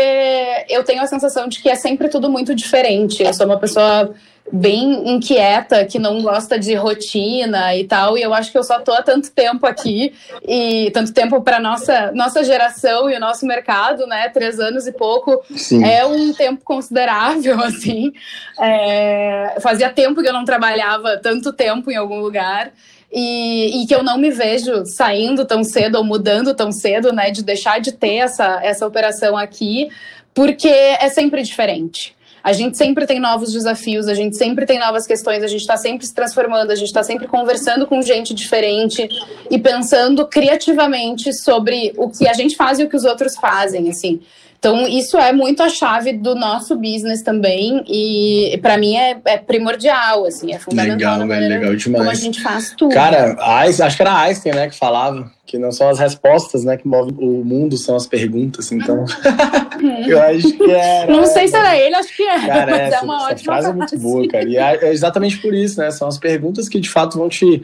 [0.68, 3.24] eu tenho a sensação de que é sempre tudo muito diferente.
[3.24, 4.14] Eu sou uma pessoa
[4.52, 8.82] bem inquieta, que não gosta de rotina e tal, e eu acho que eu só
[8.82, 10.14] tô há tanto tempo aqui
[10.46, 14.28] e tanto tempo para nossa nossa geração e o nosso mercado, né?
[14.28, 15.86] Três anos e pouco Sim.
[15.86, 18.12] é um tempo considerável, assim.
[18.60, 22.74] É, fazia tempo que eu não trabalhava tanto tempo em algum lugar.
[23.12, 27.32] E, e, que eu não me vejo saindo tão cedo ou mudando tão cedo, né?
[27.32, 29.90] De deixar de ter essa, essa operação aqui,
[30.34, 32.18] porque é sempre diferente.
[32.48, 35.76] A gente sempre tem novos desafios, a gente sempre tem novas questões, a gente está
[35.76, 39.06] sempre se transformando, a gente está sempre conversando com gente diferente
[39.52, 43.90] e pensando criativamente sobre o que a gente faz e o que os outros fazem,
[43.90, 44.22] assim.
[44.60, 49.38] Então, isso é muito a chave do nosso business também, e para mim é, é,
[49.38, 51.20] primordial, assim, é fundamental.
[51.20, 52.04] Legal, velho, legal demais.
[52.04, 52.94] Como a gente faz tudo.
[52.94, 56.88] Cara, acho que era Einstein, né, que falava que não são as respostas, né, que
[56.88, 59.06] movem o mundo, são as perguntas, então.
[60.06, 61.08] eu acho que é.
[61.08, 63.36] Não sei se era ele, acho que é, cara, mas essa, é uma essa ótima
[63.38, 63.46] frase.
[63.46, 63.68] frase.
[63.68, 64.50] é muito boa, cara.
[64.50, 65.90] E é, é exatamente por isso, né?
[65.92, 67.64] São as perguntas que de fato vão te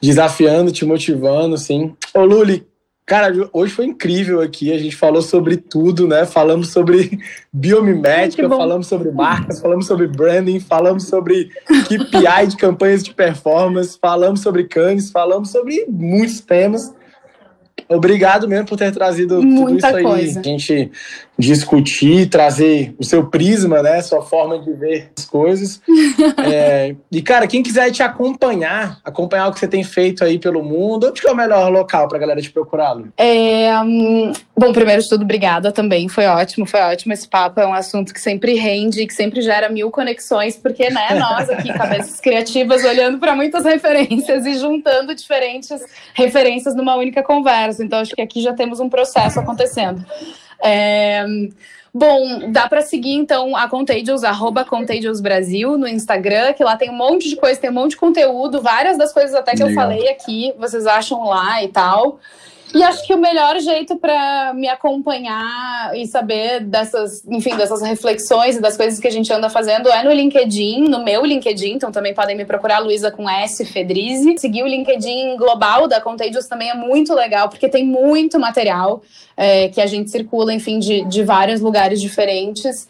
[0.00, 1.94] desafiando, te motivando, assim.
[2.14, 2.66] Ô, Luli,
[3.08, 4.70] Cara, hoje foi incrível aqui.
[4.70, 6.26] A gente falou sobre tudo, né?
[6.26, 7.18] Falamos sobre
[7.50, 14.40] biomimética, falamos sobre marcas, falamos sobre branding, falamos sobre KPI de campanhas de performance, falamos
[14.40, 16.94] sobre canes, falamos sobre muitos temas.
[17.88, 20.02] Obrigado mesmo por ter trazido Muita tudo isso aí.
[20.04, 20.40] Coisa.
[20.40, 20.92] A gente
[21.38, 24.02] discutir, trazer o seu prisma, né?
[24.02, 25.80] Sua forma de ver as coisas.
[26.44, 30.64] é, e, cara, quem quiser te acompanhar, acompanhar o que você tem feito aí pelo
[30.64, 33.08] mundo, onde que é o melhor local pra galera te procurar, Lu?
[33.16, 36.08] É, um, bom, primeiro de tudo, obrigada também.
[36.08, 37.12] Foi ótimo, foi ótimo.
[37.12, 41.14] Esse papo é um assunto que sempre rende, que sempre gera mil conexões, porque, né,
[41.20, 45.70] nós aqui, cabeças criativas, olhando para muitas referências e juntando diferentes
[46.14, 47.84] referências numa única conversa.
[47.84, 50.04] Então, acho que aqui já temos um processo acontecendo.
[50.62, 51.24] É,
[51.92, 56.90] bom, dá para seguir então a Contagious, arroba Contagious Brasil no Instagram, que lá tem
[56.90, 59.70] um monte de coisa, tem um monte de conteúdo, várias das coisas até que Legal.
[59.70, 62.18] eu falei aqui, vocês acham lá e tal.
[62.74, 68.56] E acho que o melhor jeito para me acompanhar e saber dessas, enfim, dessas reflexões
[68.56, 71.90] e das coisas que a gente anda fazendo é no LinkedIn, no meu LinkedIn, então
[71.90, 74.36] também podem me procurar Luísa com S Fedrizi.
[74.38, 79.02] Seguir o LinkedIn global da Contagious também é muito legal, porque tem muito material
[79.36, 82.86] é, que a gente circula, enfim, de, de vários lugares diferentes.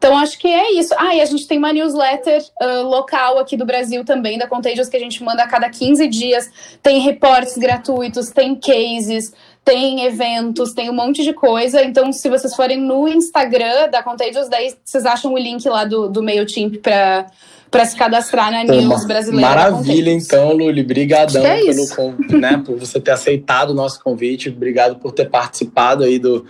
[0.00, 0.94] Então, acho que é isso.
[0.96, 4.88] Ah, e a gente tem uma newsletter uh, local aqui do Brasil também, da Contagious,
[4.88, 6.48] que a gente manda a cada 15 dias.
[6.82, 9.30] Tem reportes gratuitos, tem cases,
[9.62, 11.84] tem eventos, tem um monte de coisa.
[11.84, 16.08] Então, se vocês forem no Instagram da Contagious, daí vocês acham o link lá do,
[16.08, 17.26] do MailChimp para
[17.70, 19.48] para se cadastrar na News brasileira.
[19.48, 20.80] Maravilha, então, Luli.
[20.80, 24.48] Obrigadão é pelo, né, por você ter aceitado o nosso convite.
[24.48, 26.44] Obrigado por ter participado aí do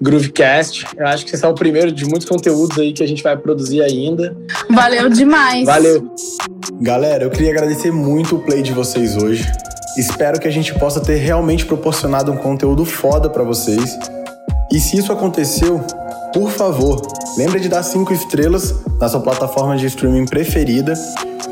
[0.00, 0.86] Groovecast.
[0.96, 3.36] Eu acho que esse é o primeiro de muitos conteúdos aí que a gente vai
[3.36, 4.36] produzir ainda.
[4.70, 5.64] Valeu demais.
[5.64, 6.10] Valeu.
[6.80, 9.46] Galera, eu queria agradecer muito o play de vocês hoje.
[9.98, 13.98] Espero que a gente possa ter realmente proporcionado um conteúdo foda para vocês.
[14.72, 15.80] E se isso aconteceu,
[16.32, 17.02] por favor,
[17.36, 20.94] lembre de dar cinco estrelas na sua plataforma de streaming preferida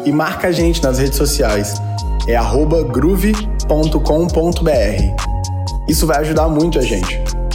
[0.04, 1.74] e marca a gente nas redes sociais.
[2.28, 2.38] é
[2.84, 3.58] groove.com.br.
[5.88, 7.20] Isso vai ajudar muito a gente.